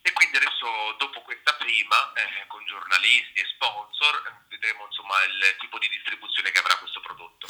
e 0.01 0.13
quindi 0.13 0.37
adesso, 0.37 0.95
dopo 0.97 1.21
questa 1.21 1.53
prima, 1.55 2.11
eh, 2.13 2.47
con 2.47 2.65
giornalisti 2.65 3.39
e 3.39 3.45
sponsor, 3.53 4.45
vedremo 4.49 4.85
insomma 4.85 5.23
il 5.23 5.55
tipo 5.59 5.77
di 5.79 5.87
distribuzione 5.89 6.51
che 6.51 6.59
avrà 6.59 6.75
questo 6.77 6.99
prodotto. 6.99 7.47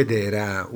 Ed 0.00 0.10
era 0.10 0.66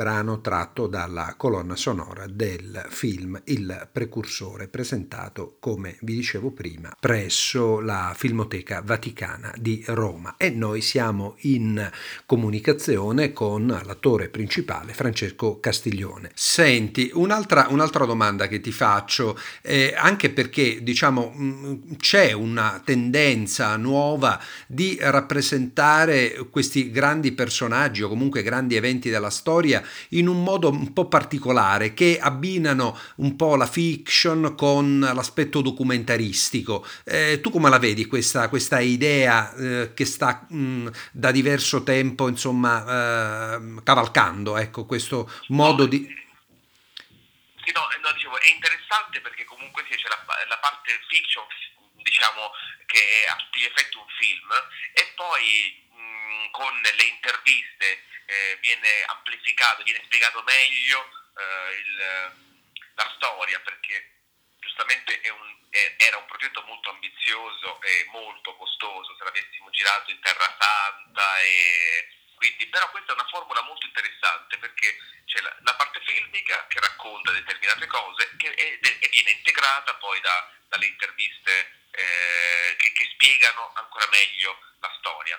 brano 0.00 0.40
tratto 0.40 0.86
dalla 0.86 1.34
colonna 1.36 1.76
sonora 1.76 2.24
del 2.26 2.86
film 2.88 3.38
Il 3.44 3.90
precursore 3.92 4.66
presentato, 4.66 5.56
come 5.60 5.98
vi 6.00 6.14
dicevo 6.14 6.52
prima, 6.52 6.96
presso 6.98 7.80
la 7.80 8.14
Filmoteca 8.16 8.80
Vaticana 8.82 9.52
di 9.58 9.84
Roma 9.88 10.36
e 10.38 10.48
noi 10.48 10.80
siamo 10.80 11.34
in 11.40 11.86
comunicazione 12.24 13.34
con 13.34 13.66
l'attore 13.66 14.30
principale 14.30 14.94
Francesco 14.94 15.60
Castiglione. 15.60 16.30
Senti, 16.32 17.10
un'altra, 17.12 17.66
un'altra 17.68 18.06
domanda 18.06 18.48
che 18.48 18.62
ti 18.62 18.72
faccio, 18.72 19.38
eh, 19.60 19.92
anche 19.94 20.30
perché 20.30 20.82
diciamo 20.82 21.30
mm, 21.36 21.74
c'è 21.98 22.32
una 22.32 22.80
tendenza 22.82 23.76
nuova 23.76 24.40
di 24.66 24.96
rappresentare 24.98 26.46
questi 26.48 26.90
grandi 26.90 27.32
personaggi 27.32 28.00
o 28.00 28.08
comunque 28.08 28.42
grandi 28.42 28.76
eventi 28.76 29.10
della 29.10 29.28
storia 29.28 29.88
in 30.10 30.28
un 30.28 30.42
modo 30.42 30.68
un 30.68 30.92
po' 30.92 31.06
particolare 31.06 31.94
che 31.94 32.18
abbinano 32.20 32.98
un 33.16 33.36
po' 33.36 33.56
la 33.56 33.66
fiction 33.66 34.54
con 34.56 35.00
l'aspetto 35.00 35.60
documentaristico. 35.60 36.86
Eh, 37.04 37.40
tu 37.40 37.50
come 37.50 37.70
la 37.70 37.78
vedi 37.78 38.06
questa, 38.06 38.48
questa 38.48 38.80
idea 38.80 39.54
eh, 39.54 39.94
che 39.94 40.04
sta 40.04 40.46
mh, 40.48 40.88
da 41.12 41.30
diverso 41.30 41.82
tempo 41.82 42.28
insomma 42.28 43.56
eh, 43.56 43.82
cavalcando 43.82 44.56
ecco, 44.56 44.86
questo 44.86 45.30
modo 45.48 45.86
di... 45.86 45.98
Sì, 47.64 47.72
no, 47.72 47.82
no, 48.02 48.12
dicevo, 48.14 48.38
è 48.40 48.50
interessante 48.50 49.20
perché 49.20 49.44
comunque 49.44 49.84
sì, 49.88 49.96
c'è 49.96 50.08
la, 50.08 50.18
la 50.48 50.58
parte 50.58 50.98
fiction 51.08 51.44
diciamo 52.02 52.50
che 52.86 52.98
è 52.98 53.30
a 53.30 53.36
tutti 53.36 53.60
gli 53.60 53.64
effetti 53.64 53.96
un 53.96 54.08
film 54.18 54.48
e 54.94 55.12
poi 55.14 55.88
con 56.50 56.74
le 56.82 57.04
interviste 57.04 58.04
eh, 58.30 58.58
viene 58.60 59.02
amplificato, 59.06 59.82
viene 59.82 60.02
spiegato 60.04 60.42
meglio 60.42 61.10
eh, 61.36 61.74
il, 61.74 62.00
ehm, 62.00 62.72
la 62.94 63.12
storia 63.16 63.58
perché 63.60 64.10
giustamente 64.60 65.20
un, 65.30 65.56
è, 65.70 65.94
era 65.98 66.16
un 66.16 66.26
progetto 66.26 66.62
molto 66.62 66.90
ambizioso 66.90 67.82
e 67.82 68.06
molto 68.10 68.54
costoso 68.56 69.16
se 69.16 69.24
l'avessimo 69.24 69.70
girato 69.70 70.10
in 70.10 70.20
Terra 70.20 70.56
Santa 70.58 71.40
e 71.40 72.08
quindi, 72.36 72.66
però 72.68 72.88
questa 72.90 73.12
è 73.12 73.14
una 73.14 73.28
formula 73.28 73.60
molto 73.62 73.84
interessante 73.84 74.56
perché 74.58 74.96
c'è 75.26 75.40
la, 75.40 75.54
la 75.60 75.74
parte 75.74 76.00
filmica 76.06 76.66
che 76.68 76.80
racconta 76.80 77.32
determinate 77.32 77.86
cose 77.86 78.30
che, 78.38 78.48
e, 78.48 78.78
e, 78.80 79.08
viene 79.08 79.32
integrata 79.32 79.94
poi 79.96 80.20
da, 80.20 80.50
dalle 80.68 80.86
interviste 80.86 81.80
eh, 81.90 82.76
che, 82.78 82.92
che 82.92 83.10
spiegano 83.12 83.72
ancora 83.74 84.06
meglio 84.08 84.58
la 84.78 84.94
storia. 84.98 85.38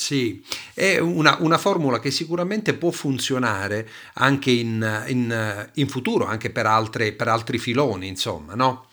Sì, 0.00 0.42
è 0.72 0.96
una, 0.96 1.36
una, 1.40 1.58
formula 1.58 2.00
che 2.00 2.10
sicuramente 2.10 2.72
può 2.72 2.90
funzionare 2.90 3.86
anche 4.14 4.50
in, 4.50 4.80
in, 5.08 5.70
in 5.74 5.88
futuro, 5.88 6.24
anche 6.24 6.48
per, 6.48 6.64
altre, 6.64 7.12
per, 7.12 7.28
altri 7.28 7.58
filoni, 7.58 8.08
insomma, 8.08 8.54
no? 8.54 8.88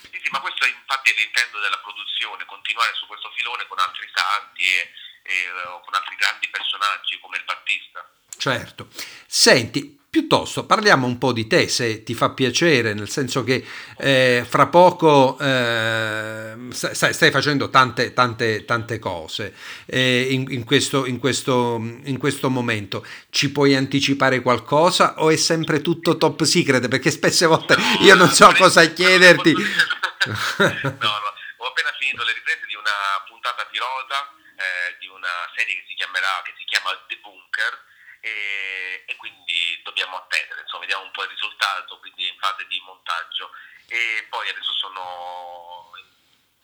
Sì, 0.00 0.16
sì, 0.16 0.30
ma 0.32 0.40
questo 0.40 0.64
è 0.64 0.72
infatti 0.72 1.12
l'intento 1.14 1.60
della 1.60 1.78
produzione, 1.84 2.46
continuare 2.46 2.90
su 2.94 3.06
questo 3.06 3.30
filone 3.36 3.66
con 3.68 3.78
altri 3.80 4.08
santi 4.16 4.64
e, 4.64 4.88
e 5.28 5.36
con 5.84 5.92
altri 5.92 6.16
grandi 6.16 6.48
personaggi 6.48 7.20
come 7.20 7.36
il 7.36 7.44
Battista. 7.44 8.00
Certo. 8.40 8.88
Senti, 9.26 9.98
Piuttosto 10.10 10.66
parliamo 10.66 11.06
un 11.06 11.18
po' 11.18 11.30
di 11.30 11.46
te, 11.46 11.68
se 11.68 12.02
ti 12.02 12.14
fa 12.14 12.30
piacere, 12.30 12.94
nel 12.94 13.08
senso 13.08 13.44
che 13.44 13.64
eh, 13.96 14.44
fra 14.44 14.66
poco 14.66 15.38
eh, 15.38 16.56
stai, 16.70 17.12
stai, 17.14 17.30
facendo 17.30 17.70
tante, 17.70 18.12
tante, 18.12 18.64
tante 18.64 18.98
cose 18.98 19.54
eh, 19.86 20.26
in, 20.28 20.46
in, 20.50 20.64
questo, 20.64 21.06
in, 21.06 21.20
questo, 21.20 21.76
in, 21.76 22.18
questo, 22.18 22.50
momento. 22.50 23.06
Ci 23.30 23.52
puoi 23.52 23.76
anticipare 23.76 24.42
qualcosa 24.42 25.14
o 25.22 25.30
è 25.30 25.36
sempre 25.36 25.80
tutto 25.80 26.16
top 26.16 26.42
secret? 26.42 26.88
Perché 26.88 27.12
spesse 27.12 27.46
volte 27.46 27.76
io 28.00 28.16
non 28.16 28.30
so 28.30 28.50
cosa 28.58 28.84
chiederti. 28.86 29.52
no, 29.54 29.62
no, 29.62 31.30
ho 31.58 31.66
appena 31.68 31.94
finito 32.00 32.24
le 32.24 32.32
riprese 32.32 32.66
di 32.66 32.74
una 32.74 33.22
puntata 33.28 33.64
pilota 33.70 34.26
eh, 34.58 34.96
di 34.98 35.06
una 35.06 35.46
serie 35.54 35.76
che 35.76 35.84
si 35.86 35.94
chiamerà, 35.94 36.42
che 36.42 36.52
si 36.58 36.64
chiama 36.64 36.90
The 37.06 37.16
Bunker 37.22 37.89
e, 38.20 39.04
e, 39.06 39.16
quindi 39.16 39.80
dobbiamo 39.82 40.16
attendere, 40.16 40.62
insomma, 40.62 40.82
vediamo 40.82 41.04
un 41.04 41.10
po' 41.10 41.22
il 41.22 41.30
risultato, 41.30 41.98
quindi 41.98 42.28
in 42.28 42.38
fase 42.38 42.66
di 42.68 42.80
montaggio 42.84 43.50
e 43.88 44.26
poi 44.28 44.48
adesso 44.48 44.72
sono 44.74 45.90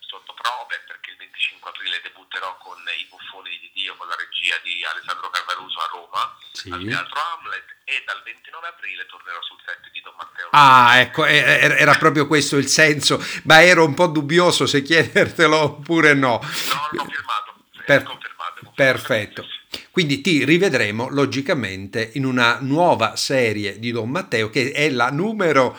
sotto 0.06 0.32
prove 0.34 0.80
perché 0.86 1.10
il 1.10 1.16
25 1.18 1.70
aprile 1.70 2.00
debutterò 2.00 2.56
con 2.58 2.78
I 2.78 3.04
buffoni 3.10 3.58
di 3.58 3.70
Dio 3.74 3.96
con 3.96 4.06
la 4.08 4.14
regia 4.14 4.56
di 4.62 4.84
Alessandro 4.84 5.28
Carvaruso 5.30 5.78
a 5.80 5.88
Roma 5.90 6.38
sì. 6.52 6.70
al 6.70 6.84
Teatro 6.84 7.20
Hamlet 7.20 7.76
e 7.84 8.02
dal 8.06 8.22
29 8.22 8.68
aprile 8.68 9.06
tornerò 9.06 9.42
sul 9.42 9.58
set 9.64 9.90
di 9.90 10.00
Don 10.00 10.14
Matteo. 10.16 10.48
Ah, 10.52 10.98
ecco, 11.00 11.24
era 11.24 11.94
proprio 11.96 12.26
questo 12.26 12.56
il 12.56 12.68
senso, 12.68 13.18
ma 13.44 13.62
ero 13.62 13.84
un 13.84 13.94
po' 13.94 14.06
dubbioso 14.06 14.66
se 14.66 14.82
chiedertelo 14.82 15.56
oppure 15.56 16.14
no. 16.14 16.40
No, 16.40 16.88
l'ho 16.92 17.04
firmato, 17.04 17.54
per... 17.84 18.02
confermato. 18.04 18.72
Perfetto. 18.74 19.46
Quindi 19.96 20.20
ti 20.20 20.44
rivedremo 20.44 21.08
logicamente 21.08 22.10
in 22.16 22.26
una 22.26 22.58
nuova 22.60 23.16
serie 23.16 23.78
di 23.78 23.92
Don 23.92 24.10
Matteo 24.10 24.50
che 24.50 24.70
è 24.72 24.90
la 24.90 25.08
numero 25.08 25.74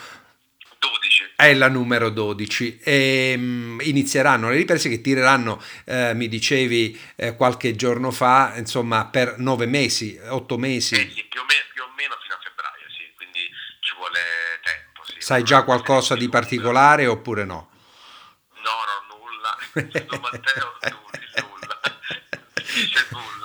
12. 0.79 1.33
È 1.35 1.53
la 1.53 1.69
numero 1.69 2.09
12 2.09 2.79
e 2.79 3.35
um, 3.37 3.77
inizieranno 3.83 4.49
le 4.49 4.55
riprese 4.55 4.89
che 4.89 5.01
tireranno, 5.01 5.61
eh, 5.85 6.15
mi 6.15 6.27
dicevi 6.27 6.99
eh, 7.15 7.35
qualche 7.35 7.75
giorno 7.75 8.09
fa, 8.09 8.53
insomma 8.57 9.05
per 9.05 9.37
nove 9.37 9.67
mesi, 9.67 10.19
otto 10.29 10.57
mesi. 10.57 10.95
Eh 10.95 11.05
più, 11.05 11.39
o 11.39 11.45
meno, 11.45 11.65
più, 11.71 11.83
o 11.83 11.89
meno, 11.95 12.15
fino 12.19 12.33
a 12.33 12.39
febbraio, 12.41 12.89
sì, 12.89 13.13
quindi 13.15 13.41
ci 13.81 13.93
vuole 13.97 14.19
tempo. 14.63 15.03
Sì. 15.05 15.13
Sai 15.19 15.43
già 15.43 15.61
qualcosa 15.61 16.15
di 16.15 16.27
particolare 16.27 17.05
oppure 17.05 17.45
no? 17.45 17.69
No, 18.63 18.77
no, 18.89 19.15
nulla. 19.15 20.01
Don 20.09 20.19
Matteo, 20.21 20.73
nulla. 20.81 21.47
nulla. 21.47 21.79
Dice 22.73 23.05
nulla 23.11 23.36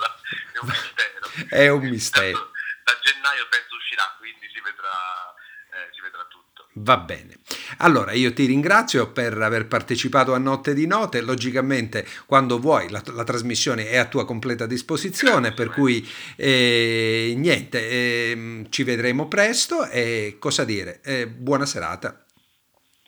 un 0.63 0.69
mistero. 0.69 1.49
È 1.49 1.67
un 1.67 1.83
mistero. 1.83 2.51
Da, 2.83 2.99
gennaio 3.01 3.47
penso 3.49 3.75
uscirà, 3.75 4.15
quindi 4.17 4.47
si 4.53 4.59
vedrà, 4.61 5.33
eh, 5.73 5.89
si 5.93 6.01
vedrà 6.01 6.25
tutto. 6.29 6.67
Va 6.75 6.97
bene. 6.97 7.39
Allora, 7.77 8.13
io 8.13 8.33
ti 8.33 8.45
ringrazio 8.45 9.11
per 9.11 9.39
aver 9.39 9.67
partecipato 9.67 10.33
a 10.33 10.37
Notte 10.37 10.73
di 10.73 10.87
Note. 10.87 11.21
Logicamente, 11.21 12.07
quando 12.25 12.59
vuoi, 12.59 12.89
la, 12.89 13.01
la 13.07 13.23
trasmissione 13.23 13.89
è 13.89 13.97
a 13.97 14.05
tua 14.05 14.25
completa 14.25 14.65
disposizione, 14.65 15.49
Grazie, 15.49 15.65
per 15.65 15.73
cui 15.73 16.13
eh, 16.35 17.33
niente, 17.37 17.79
eh, 17.79 18.65
ci 18.69 18.83
vedremo 18.83 19.27
presto 19.27 19.85
e 19.85 20.37
cosa 20.39 20.63
dire, 20.63 21.01
eh, 21.03 21.27
buona 21.27 21.65
serata. 21.65 22.25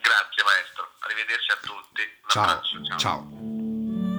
Grazie 0.01 0.43
maestro, 0.43 0.91
arrivederci 0.99 1.51
a 1.51 1.57
tutti. 1.61 2.01
ciao. 2.27 2.61
Ciao. 2.61 2.97
ciao. 2.97 4.14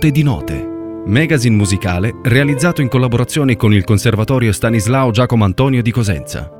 Notte 0.00 0.18
di 0.18 0.22
note. 0.22 1.02
Magazine 1.04 1.54
musicale 1.54 2.20
realizzato 2.22 2.80
in 2.80 2.88
collaborazione 2.88 3.56
con 3.56 3.74
il 3.74 3.84
Conservatorio 3.84 4.50
Stanislao 4.50 5.10
Giacomo 5.10 5.44
Antonio 5.44 5.82
di 5.82 5.90
Cosenza. 5.90 6.50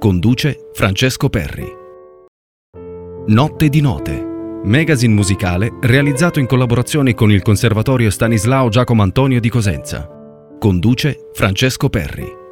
Conduce 0.00 0.70
Francesco 0.72 1.28
Perri. 1.28 1.64
Notte 3.28 3.68
di 3.68 3.80
note. 3.80 4.60
Magazine 4.64 5.14
musicale 5.14 5.74
realizzato 5.80 6.40
in 6.40 6.46
collaborazione 6.46 7.14
con 7.14 7.30
il 7.30 7.42
Conservatorio 7.42 8.10
Stanislao 8.10 8.68
Giacomo 8.68 9.02
Antonio 9.02 9.38
di 9.38 9.48
Cosenza. 9.48 10.08
Conduce 10.58 11.30
Francesco 11.34 11.88
Perri. 11.88 12.46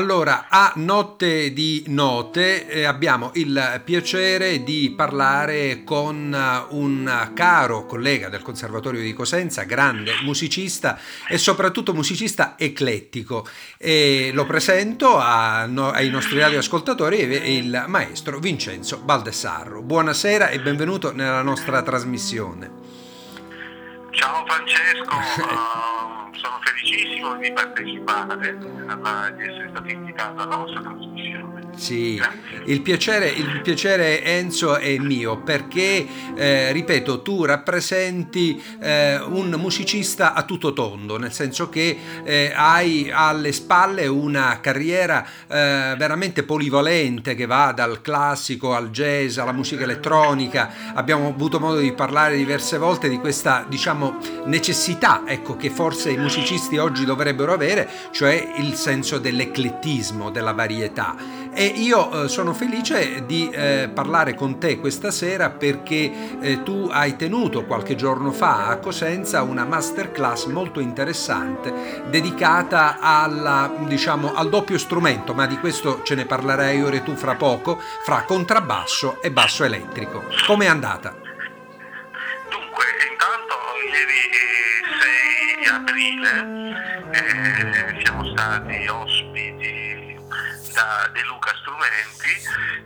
Allora, 0.00 0.46
a 0.48 0.72
Notte 0.76 1.52
di 1.52 1.84
Note 1.88 2.66
eh, 2.66 2.84
abbiamo 2.84 3.32
il 3.34 3.82
piacere 3.84 4.62
di 4.64 4.94
parlare 4.96 5.84
con 5.84 6.32
uh, 6.32 6.74
un 6.74 7.30
caro 7.34 7.84
collega 7.84 8.30
del 8.30 8.40
Conservatorio 8.40 9.02
di 9.02 9.12
Cosenza, 9.12 9.64
grande 9.64 10.12
musicista 10.22 10.98
e 11.28 11.36
soprattutto 11.36 11.92
musicista 11.92 12.54
eclettico. 12.56 13.46
E 13.76 14.30
lo 14.32 14.46
presento 14.46 15.18
a, 15.18 15.66
no, 15.66 15.90
ai 15.90 16.08
nostri 16.08 16.38
radioascoltatori, 16.38 17.58
il 17.58 17.84
maestro 17.86 18.38
Vincenzo 18.38 19.02
Baldessarro. 19.04 19.82
Buonasera 19.82 20.48
e 20.48 20.60
benvenuto 20.60 21.12
nella 21.12 21.42
nostra 21.42 21.82
trasmissione. 21.82 22.79
Ciao 24.12 24.44
Francesco, 24.44 25.14
sono 26.36 26.58
felicissimo 26.62 27.36
di 27.36 27.52
partecipare, 27.52 28.58
di 28.58 29.42
essere 29.42 29.68
stato 29.70 29.88
invitato 29.88 30.42
alla 30.42 30.56
vostra 30.56 30.80
trasmissione. 30.80 31.59
Sì, 31.80 32.20
il 32.66 32.82
piacere, 32.82 33.30
il 33.30 33.62
piacere, 33.62 34.22
Enzo 34.22 34.76
è 34.76 34.98
mio 34.98 35.38
perché, 35.38 36.06
eh, 36.34 36.72
ripeto, 36.72 37.22
tu 37.22 37.46
rappresenti 37.46 38.62
eh, 38.82 39.18
un 39.18 39.48
musicista 39.56 40.34
a 40.34 40.42
tutto 40.42 40.74
tondo, 40.74 41.16
nel 41.16 41.32
senso 41.32 41.70
che 41.70 41.96
eh, 42.22 42.52
hai 42.54 43.10
alle 43.10 43.52
spalle 43.52 44.06
una 44.06 44.60
carriera 44.60 45.24
eh, 45.24 45.94
veramente 45.96 46.42
polivalente 46.42 47.34
che 47.34 47.46
va 47.46 47.72
dal 47.72 48.02
classico 48.02 48.74
al 48.74 48.90
jazz 48.90 49.38
alla 49.38 49.52
musica 49.52 49.84
elettronica. 49.84 50.92
Abbiamo 50.92 51.28
avuto 51.28 51.58
modo 51.58 51.78
di 51.78 51.94
parlare 51.94 52.36
diverse 52.36 52.76
volte 52.76 53.08
di 53.08 53.16
questa, 53.16 53.64
diciamo, 53.66 54.18
necessità, 54.44 55.22
ecco, 55.24 55.56
che 55.56 55.70
forse 55.70 56.10
i 56.10 56.18
musicisti 56.18 56.76
oggi 56.76 57.06
dovrebbero 57.06 57.54
avere, 57.54 57.88
cioè 58.10 58.52
il 58.58 58.74
senso 58.74 59.18
dell'eclettismo, 59.18 60.30
della 60.30 60.52
varietà. 60.52 61.38
E 61.52 61.64
io 61.64 62.24
eh, 62.24 62.28
sono 62.28 62.54
felice 62.54 63.26
di 63.26 63.50
eh, 63.50 63.90
parlare 63.92 64.34
con 64.34 64.58
te 64.58 64.78
questa 64.78 65.10
sera 65.10 65.50
perché 65.50 66.38
eh, 66.40 66.62
tu 66.62 66.88
hai 66.90 67.16
tenuto 67.16 67.64
qualche 67.64 67.96
giorno 67.96 68.30
fa 68.30 68.68
a 68.68 68.78
Cosenza 68.78 69.42
una 69.42 69.64
masterclass 69.64 70.46
molto 70.46 70.78
interessante 70.78 72.04
dedicata 72.08 72.98
alla, 73.00 73.72
diciamo, 73.86 74.32
al 74.32 74.48
doppio 74.48 74.78
strumento, 74.78 75.34
ma 75.34 75.46
di 75.46 75.58
questo 75.58 76.02
ce 76.04 76.14
ne 76.14 76.24
parlerai 76.24 76.82
ora 76.82 77.00
tu 77.00 77.16
fra 77.16 77.34
poco, 77.34 77.80
fra 78.04 78.22
contrabbasso 78.22 79.20
e 79.20 79.30
basso 79.32 79.64
elettrico. 79.64 80.22
Com'è 80.46 80.66
andata? 80.66 81.14
Dunque, 82.48 82.84
intanto 83.10 83.54
ieri 83.90 84.30
6 85.00 85.66
aprile 85.74 86.68
siamo 88.02 88.24
stati 88.24 88.86
ospiti 88.86 89.89
da 90.72 91.08
De 91.12 91.22
Luca 91.24 91.54
Strumenti 91.60 92.34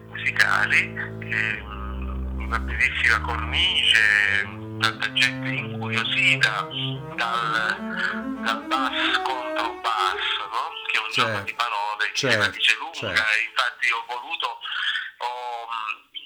musicali, 0.09 0.95
ehm, 1.31 2.35
una 2.39 2.59
bellissima 2.59 3.21
cornice, 3.21 4.49
tanta 4.81 5.13
gente 5.13 5.49
incuriosita 5.49 6.69
dal, 7.15 8.39
dal 8.43 8.65
bass 8.67 9.23
contro 9.23 9.81
basso, 9.83 10.43
no? 10.51 10.71
che 10.91 10.97
è 10.97 11.01
un 11.01 11.13
certo, 11.13 11.31
gioco 11.31 11.45
di 11.45 11.55
parole 11.55 12.07
che 12.07 12.15
certo, 12.15 12.39
la 12.39 12.49
dice 12.49 12.77
lunga, 12.79 12.93
certo. 12.93 13.41
infatti 13.49 13.91
ho 13.91 14.05
voluto, 14.07 14.47
ho, 15.19 15.69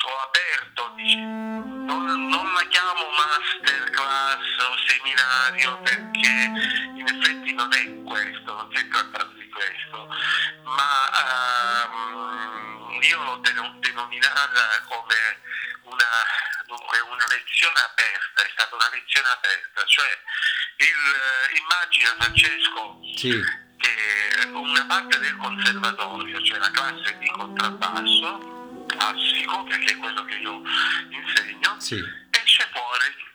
ho 0.06 0.16
aperto, 0.22 0.92
dice, 0.96 1.18
non, 1.18 2.28
non 2.28 2.37
denominata 14.18 14.80
come 14.86 15.40
una, 15.82 16.06
dunque, 16.66 17.00
una, 17.00 17.26
lezione 17.28 17.80
aperta, 17.80 18.42
è 18.42 18.50
stata 18.52 18.74
una 18.74 18.90
lezione 18.92 19.28
aperta, 19.28 19.84
cioè 19.84 20.18
il, 20.76 21.58
immagina 21.58 22.14
Francesco 22.18 23.00
sì. 23.16 23.42
che 23.78 24.46
una 24.48 24.84
parte 24.86 25.18
del 25.18 25.36
conservatorio, 25.36 26.42
cioè 26.42 26.58
la 26.58 26.70
classe 26.70 27.16
di 27.18 27.30
contrabbasso, 27.30 28.84
classico, 28.86 29.64
perché 29.64 29.92
è 29.92 29.96
quello 29.96 30.24
che 30.24 30.34
io 30.34 30.62
insegno, 31.10 31.80
sì. 31.80 32.02
esce 32.30 32.68
fuori 32.72 33.26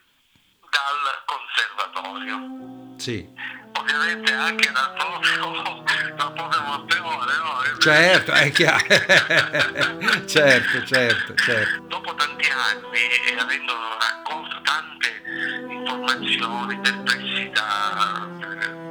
dal 0.70 1.24
conservatorio. 1.26 2.83
Sì 3.04 3.28
ovviamente 3.76 4.32
anche 4.32 4.72
dal 4.72 4.94
proprio, 4.94 5.62
dal 6.16 6.34
proprio 6.34 6.62
motore, 6.62 7.34
no? 7.38 7.80
Certo, 7.80 8.32
è 8.32 8.52
chiaro. 8.52 8.86
certo, 10.26 10.84
certo, 10.86 11.36
certo. 11.36 11.82
Dopo 11.88 12.16
tanti 12.16 12.50
anni 12.50 13.00
e 13.28 13.38
avendo 13.38 13.74
raccolto 14.00 14.62
tante 14.62 15.22
informazioni, 15.70 16.80
perplessità 16.80 18.28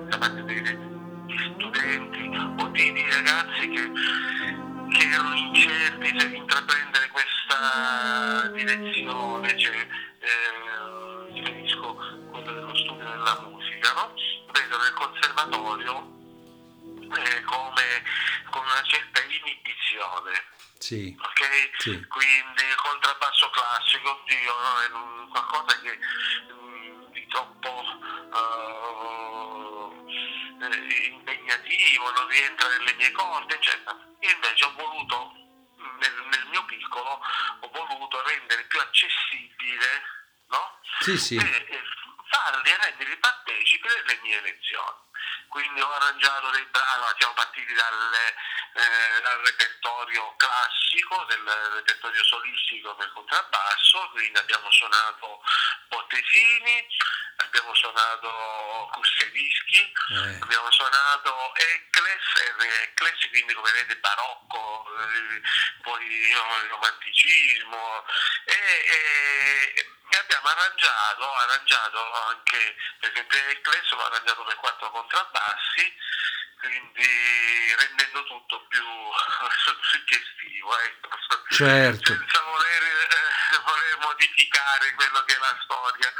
da 0.08 0.18
parte 0.18 0.44
degli 0.44 0.78
studenti 1.54 2.30
o 2.58 2.68
dei 2.68 3.06
ragazzi 3.10 3.68
che, 3.68 3.90
che 4.90 5.08
erano 5.08 5.34
incerti 5.36 6.20
se 6.20 6.26
intraprendere 6.26 7.08
questa 7.10 8.50
direzione, 8.52 9.58
cioè, 9.58 9.86
eh, 10.18 11.32
riferisco 11.32 12.20
quello 12.30 12.52
dello 12.52 12.74
studio 12.76 13.04
della 13.04 13.46
musica, 13.48 13.61
no? 13.90 14.14
vedo 14.52 14.78
nel 14.78 14.92
conservatorio 14.92 16.20
eh, 17.16 17.42
come 17.42 18.02
con 18.50 18.62
una 18.62 18.82
certa 18.82 19.22
inibizione. 19.22 20.50
Sì. 20.78 21.16
Okay? 21.18 21.70
sì. 21.78 22.06
Quindi 22.06 22.62
il 22.62 22.74
contrabbasso 22.76 23.50
classico, 23.50 24.10
oddio, 24.10 24.52
no? 24.52 24.80
è 24.80 24.86
un, 24.92 25.28
qualcosa 25.28 25.78
che 25.80 25.96
mh, 25.96 26.52
mm, 26.52 27.12
di 27.12 27.26
troppo 27.28 27.84
uh, 28.30 28.72
impegnativo, 30.58 32.10
non 32.10 32.26
rientra 32.28 32.68
nelle 32.68 32.94
mie 32.94 33.10
corde, 33.12 33.54
eccetera. 33.54 33.96
Io 34.20 34.30
invece 34.30 34.64
ho 34.64 34.72
voluto, 34.76 35.32
nel, 36.00 36.26
nel 36.30 36.46
mio 36.50 36.64
piccolo, 36.64 37.20
ho 37.60 37.70
voluto 37.72 38.22
rendere 38.26 38.64
più 38.64 38.80
accessibile, 38.80 40.02
no? 40.48 40.80
Sì, 41.00 41.16
sì. 41.16 41.36
E, 41.36 41.40
e 41.40 41.81
farli 42.52 42.70
e 42.70 42.76
renderli 42.76 43.16
partecipi 43.16 43.88
delle 43.88 44.20
mie 44.22 44.40
lezioni. 44.42 45.00
Quindi 45.48 45.80
ho 45.80 45.92
arrangiato 45.92 46.50
dei 46.50 46.66
brani, 46.70 47.04
siamo 47.18 47.34
partiti 47.34 47.72
dalle, 47.72 48.34
eh, 48.74 49.20
dal 49.22 49.38
repertorio 49.40 50.34
classico, 50.36 51.24
del 51.24 51.44
repertorio 51.74 52.24
solistico 52.24 52.94
per 52.96 53.12
contrabbasso, 53.12 54.10
quindi 54.10 54.38
abbiamo 54.38 54.70
suonato 54.70 55.42
Bottesini, 55.88 56.86
abbiamo 57.44 57.74
suonato 57.74 58.88
Kussevitsky, 58.92 59.92
eh. 60.10 60.38
abbiamo 60.40 60.70
suonato 60.70 61.54
Eccles, 61.54 62.22
Eccles 62.82 63.28
quindi 63.30 63.54
come 63.54 63.72
vede 63.72 63.96
barocco, 63.96 64.86
eh, 64.98 65.40
poi 65.82 66.04
il 66.04 66.68
romanticismo 66.68 68.04
e, 68.44 68.54
e, 68.54 69.86
e 70.10 70.16
abbiamo 70.18 70.48
arrangiato, 70.48 71.32
arrangiato 71.34 72.12
anche, 72.28 72.76
per 73.00 73.10
esempio 73.10 73.38
Eccles 73.48 73.90
l'ho 73.90 74.04
arrangiato 74.06 74.44
per 74.44 74.56
quattro 74.56 74.90
contrabbassi, 74.90 75.94
quindi 76.60 77.74
rendendo 77.76 78.24
tutto 78.24 78.66
più 78.68 78.84
suggestivo, 79.90 80.78
ecco. 80.78 81.08
certo. 81.48 82.12
senza 82.12 82.40
voler, 82.42 82.81
eh, 82.81 82.81
voler 83.64 83.98
modificare 84.00 84.94
quello 84.94 85.24
che 85.24 85.34
è 85.34 85.38
la 85.38 85.56
storia 85.62 86.12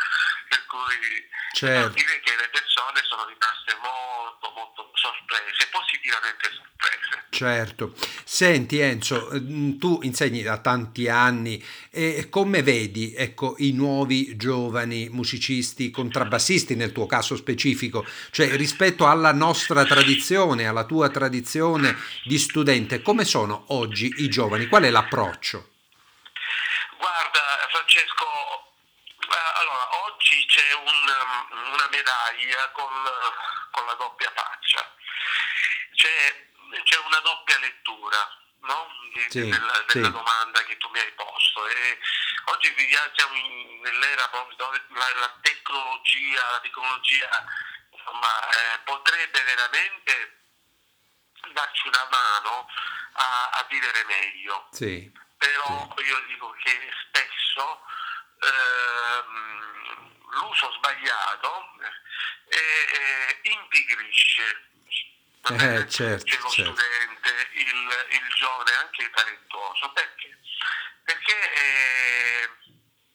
per 0.49 0.67
cui 0.67 1.29
certo. 1.53 1.95
dire 1.95 2.21
che 2.21 2.37
le 2.37 2.49
persone 2.49 3.01
sono 3.09 3.27
rimaste 3.27 3.77
molto 3.81 4.53
molto 4.55 4.91
sorprese, 4.95 5.69
positivamente 5.71 6.51
sorprese. 6.51 7.27
Certo. 7.31 7.95
Senti 8.25 8.79
Enzo, 8.79 9.31
mm, 9.33 9.79
tu 9.79 10.01
insegni 10.03 10.43
da 10.43 10.59
tanti 10.59 11.09
anni 11.09 11.63
e 11.91 12.29
come 12.29 12.63
vedi 12.63 13.15
ecco, 13.15 13.55
i 13.59 13.73
nuovi 13.73 14.37
giovani 14.37 15.09
musicisti, 15.11 15.91
contrabbassisti 15.91 16.75
nel 16.75 16.93
tuo 16.93 17.07
caso 17.07 17.37
specifico, 17.37 18.07
cioè 18.31 18.57
rispetto 18.57 19.07
alla 19.07 19.33
nostra 19.33 19.85
tradizione, 19.85 20.67
alla 20.67 20.85
tua 20.85 21.09
tradizione 21.09 21.97
di 22.25 22.39
studente, 22.39 23.03
come 23.03 23.25
sono 23.25 23.65
oggi 23.69 24.13
i 24.19 24.29
giovani? 24.29 24.67
Qual 24.67 24.83
è 24.83 24.91
l'approccio? 24.91 25.72
Guarda 27.03 27.67
Francesco, 27.69 28.75
eh, 29.19 29.59
allora, 29.59 30.05
oggi 30.05 30.47
c'è 30.47 30.73
un, 30.73 31.73
una 31.73 31.89
medaglia 31.91 32.71
con, 32.71 32.93
con, 33.73 33.87
la 33.87 33.95
doppia 33.95 34.31
faccia, 34.33 34.89
c'è, 35.97 36.47
c'è 36.85 36.97
una 36.99 37.19
doppia 37.19 37.59
lettura 37.59 38.39
no? 38.61 38.87
Di, 39.15 39.27
sì, 39.31 39.49
della, 39.49 39.85
della 39.89 40.07
sì. 40.07 40.13
domanda 40.13 40.63
che 40.63 40.77
tu 40.77 40.89
mi 40.91 41.01
hai 41.01 41.11
posto. 41.17 41.67
E 41.67 41.99
oggi 42.45 42.71
viviamo 42.71 43.11
nell'era 43.83 44.29
proprio 44.29 44.57
dove 44.57 44.85
la, 44.91 45.13
la, 45.17 45.39
tecnologia, 45.41 46.51
la 46.53 46.61
tecnologia 46.61 47.45
insomma, 47.91 48.49
eh, 48.49 48.79
potrebbe 48.85 49.43
veramente 49.43 50.39
darci 51.53 51.89
una 51.89 52.07
mano 52.13 52.69
a, 53.15 53.51
a 53.55 53.67
vivere 53.69 54.05
meglio. 54.05 54.69
Sì, 54.71 55.11
Però 55.43 55.93
io 55.97 56.25
dico 56.29 56.55
che 56.63 56.89
spesso 57.09 57.81
ehm, 58.39 60.21
l'uso 60.31 60.71
sbagliato 60.75 61.75
eh, 62.47 62.59
eh, 62.59 63.51
impigrisce. 63.51 64.71
Eh, 65.51 65.89
certo, 65.89 66.37
lo 66.43 66.49
certo. 66.49 66.49
studente, 66.49 67.49
il, 67.55 68.07
il, 68.11 68.33
giovane, 68.37 68.73
anche 68.75 69.11
talentuoso. 69.11 69.91
Perché? 69.91 70.39
Perché 71.03 71.53
eh, 71.55 72.51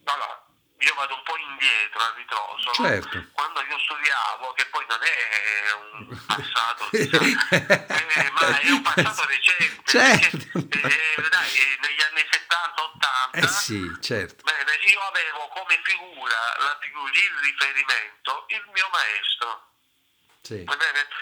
allora, 0.03 0.47
io 0.88 0.93
vado 0.95 1.15
un 1.15 1.23
po' 1.23 1.38
indietro 1.38 1.99
a 1.99 2.13
ritroso. 2.15 2.71
Certo. 2.71 3.17
No? 3.17 3.29
Quando 3.33 3.61
io 3.61 3.77
studiavo, 3.79 4.53
che 4.53 4.65
poi 4.67 4.85
non 4.88 4.99
è 5.03 5.71
un 5.73 6.25
passato, 6.25 6.89
eh, 6.95 8.31
ma 8.31 8.59
è 8.59 8.69
un 8.71 8.81
passato 8.81 9.27
recente. 9.27 9.75
Certo. 9.97 10.67
Perché, 10.67 11.13
eh, 11.15 11.29
dai, 11.29 11.77
negli 11.81 12.01
anni 12.01 12.21
70-80. 12.21 13.43
Eh 13.43 13.47
sì, 13.47 13.97
certo. 14.01 14.43
Bene, 14.43 14.75
io 14.85 14.99
avevo 14.99 15.47
come 15.47 15.79
figura, 15.83 16.35
la 16.59 16.77
figura 16.81 17.09
di 17.11 17.29
riferimento, 17.41 18.45
il 18.49 18.63
mio 18.73 18.89
maestro. 18.91 19.65
Sì. 20.41 20.65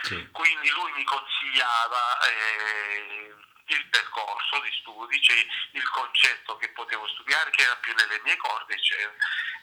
Sì. 0.01 0.29
Quindi 0.31 0.69
lui 0.69 0.91
mi 0.93 1.03
consigliava 1.03 2.19
eh, 2.21 3.35
il 3.67 3.85
percorso 3.89 4.59
di 4.61 4.71
studi, 4.79 5.21
cioè 5.21 5.45
il 5.71 5.89
concetto 5.89 6.57
che 6.57 6.69
potevo 6.69 7.07
studiare, 7.07 7.49
che 7.51 7.63
era 7.63 7.75
più 7.77 7.93
nelle 7.95 8.19
mie 8.23 8.37
corde, 8.37 8.73
eccetera. 8.73 9.13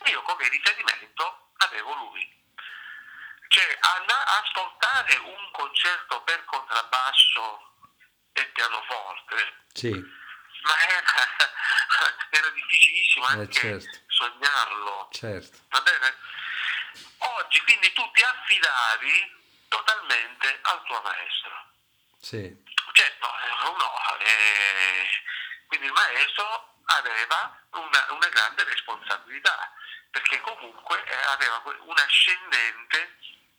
E 0.05 0.11
io 0.11 0.23
come 0.23 0.49
riferimento 0.49 1.53
avevo 1.59 1.95
lui. 1.95 2.41
Cioè 3.49 3.79
ascoltare 3.83 5.17
un 5.19 5.51
concerto 5.53 6.23
per 6.23 6.45
contrabbasso 6.47 7.75
e 8.33 8.45
pianoforte. 8.47 9.65
Sì. 9.73 9.91
Ma 9.91 10.79
era, 10.79 11.03
era 12.31 12.49
difficilissimo 12.51 13.29
Eh, 13.29 13.33
anche 13.33 13.53
certo. 13.53 13.99
sognarlo. 14.09 15.09
Certo. 15.13 15.59
Va 15.69 15.81
bene? 15.83 16.17
Oggi 17.19 17.61
quindi 17.63 17.93
tu 17.93 18.11
ti 18.13 18.23
affidavi 18.23 19.41
totalmente 19.69 20.59
al 20.63 20.83
tuo 20.85 21.01
maestro. 21.03 21.67
Sì. 22.21 22.65
Certo, 22.93 23.27
eh, 23.27 23.69
uno, 23.69 24.19
eh, 24.19 25.09
quindi 25.67 25.87
il 25.87 25.93
maestro 25.93 26.75
aveva 26.85 27.59
una, 27.71 28.07
una 28.11 28.29
grande 28.29 28.65
responsabilità, 28.65 29.73
perché 30.11 30.41
comunque 30.41 31.03
eh, 31.05 31.25
aveva 31.29 31.63
un 31.65 31.97
ascendente 31.97 33.17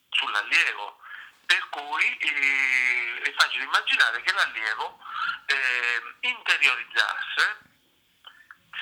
sull'allievo, 0.10 1.00
per 1.46 1.70
cui 1.70 2.18
eh, 2.20 3.22
è 3.24 3.34
facile 3.34 3.64
immaginare 3.64 4.22
che 4.22 4.32
l'allievo 4.34 5.00
eh, 5.48 6.16
interiorizzasse 6.22 7.58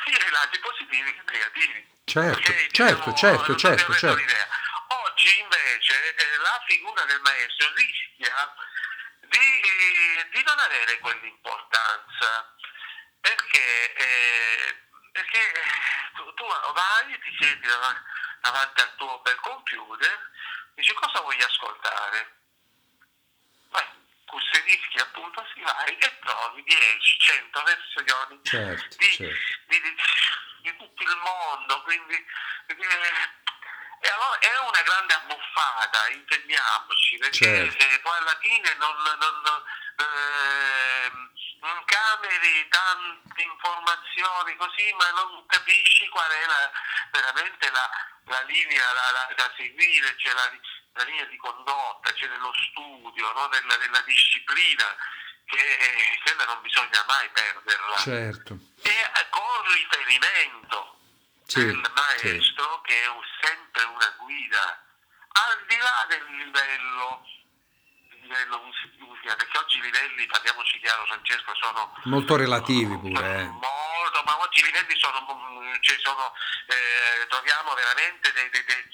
sia 0.03 0.27
i 0.27 0.29
lati 0.31 0.59
positivi 0.59 1.13
che 1.13 1.31
negativi. 1.31 1.89
Certo, 2.05 2.41
Perché, 2.41 2.69
certo, 2.71 3.09
diciamo, 3.11 3.15
certo, 3.15 3.55
certo, 3.55 3.93
certo. 3.93 4.15
l'idea. 4.17 4.47
Oggi 4.87 5.39
invece 5.39 6.15
eh, 6.15 6.37
la 6.37 6.61
figura 6.67 7.05
del 7.05 7.21
maestro 7.21 7.71
rischia 7.75 8.53
di 10.41 10.43
non 10.43 10.57
avere 10.57 10.97
quell'importanza 10.99 12.55
perché, 13.21 13.93
eh, 13.93 14.75
perché 15.11 15.53
tu, 16.15 16.33
tu 16.33 16.45
vai, 16.73 17.19
ti 17.19 17.35
siedi 17.39 17.67
dav- 17.67 18.01
davanti 18.41 18.81
al 18.81 18.95
tuo 18.95 19.19
bel 19.19 19.39
computer, 19.39 20.31
dici 20.73 20.93
cosa 20.93 21.21
voglio 21.21 21.45
ascoltare? 21.45 22.39
Kussevitsky 24.31 24.99
appunto 24.99 25.45
si 25.53 25.59
vai 25.59 25.97
e 25.97 26.19
trovi 26.19 26.63
10, 26.63 27.19
100 27.19 27.63
versioni 27.63 28.39
Certo, 28.43 28.95
di, 28.97 29.11
certo. 29.11 29.35
di, 29.67 29.81
di, 29.81 29.95
di 30.61 30.77
tutto 30.77 31.03
il 31.03 31.17
mondo, 31.17 31.81
quindi 31.83 32.15
eh, 32.15 34.09
allora 34.09 34.39
è 34.39 34.57
una 34.57 34.81
grande 34.83 35.13
abbuffata, 35.15 36.07
intendiamoci, 36.11 37.17
perché 37.17 37.37
Certo. 37.37 37.83
eh, 37.83 37.99
poi 37.99 38.17
alla 38.19 38.37
fine 38.39 38.73
non, 38.75 38.95
non, 39.19 39.63
eh, 40.01 41.11
incameri 41.61 42.67
tante 42.69 43.41
informazioni 43.41 44.55
così, 44.57 44.93
ma 44.93 45.09
non 45.11 45.45
capisci 45.47 46.07
qual 46.09 46.29
è 46.29 46.45
la, 46.45 46.71
veramente 47.11 47.69
la, 47.71 47.89
la 48.25 48.41
linea 48.41 48.91
la- 48.93 49.11
la- 49.11 49.33
da 49.35 49.51
seguire, 49.57 50.15
c'è 50.15 50.31
la, 50.33 50.51
la 50.93 51.03
linea 51.03 51.25
di 51.25 51.37
condotta, 51.37 52.11
c'è 52.13 52.27
dello 52.27 52.51
studio, 52.69 53.31
no? 53.33 53.47
della, 53.47 53.77
della 53.77 54.01
disciplina, 54.01 54.95
che 55.45 55.57
eh, 55.77 56.19
quella 56.23 56.45
non 56.45 56.61
bisogna 56.61 57.03
mai 57.07 57.29
perderla. 57.29 57.97
Certo. 57.97 58.57
E 58.83 58.89
eh, 58.89 59.29
con 59.29 59.61
riferimento 59.73 60.97
Sì, 61.45 61.65
del 61.65 61.91
maestro 61.93 62.81
che 62.81 63.03
è 63.03 63.07
sempre 63.41 63.83
una 63.83 64.13
guida 64.17 64.83
al 65.33 65.65
di 65.67 65.77
là 65.77 66.05
del 66.09 66.25
livello, 66.37 67.25
livello 68.31 68.61
mus- 68.63 68.89
musicale 68.97 69.35
perché 69.35 69.57
oggi 69.57 69.77
i 69.77 69.81
livelli 69.81 70.25
parliamoci 70.25 70.79
chiaro 70.79 71.05
Francesco 71.05 71.53
sono 71.55 71.93
Molto 72.05 72.35
relativi 72.37 72.97
pure, 72.97 73.39
eh. 73.39 73.43
molto 73.45 74.23
ma 74.25 74.39
oggi 74.39 74.59
i 74.61 74.63
livelli 74.63 74.97
sono, 74.97 75.19
mm, 75.21 75.75
cioè 75.81 75.97
sono 75.99 76.33
eh, 76.67 77.27
troviamo 77.27 77.73
veramente 77.73 78.31
dei, 78.33 78.49
dei- 78.49 78.63
dei- 78.65 78.89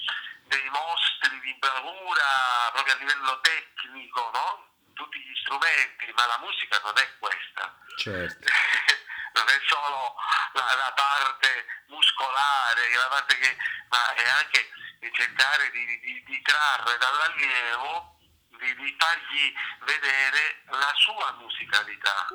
dei 0.48 0.68
mostri 0.70 1.38
di 1.40 1.54
bravura 1.58 2.70
proprio 2.72 2.94
a 2.94 2.96
livello 2.98 3.40
tecnico 3.40 4.30
no? 4.32 4.66
tutti 4.94 5.18
gli 5.20 5.34
strumenti 5.42 6.10
ma 6.16 6.26
la 6.26 6.38
musica 6.40 6.80
non 6.82 6.96
è 6.98 7.06
questa 7.18 7.76
Certo. 7.98 8.46
non 9.34 9.48
è 9.48 9.58
solo 9.68 10.14
la, 10.54 10.74
la 10.74 10.92
parte 10.94 11.66
muscolare, 11.88 12.90
la 12.94 13.08
parte 13.08 13.36
che, 13.38 13.56
ma 13.90 14.12
è 14.14 14.28
anche 14.28 14.70
cercare 15.12 15.70
di, 15.70 15.98
di- 16.00 16.22
di 16.24 16.42
trarre 16.42 16.96
dall'allievo, 16.98 18.17
di, 18.58 18.74
di 18.74 18.96
fargli 18.98 19.52
vedere 19.86 20.62
la 20.70 20.92
sua 20.96 21.36
musicalità. 21.40 22.26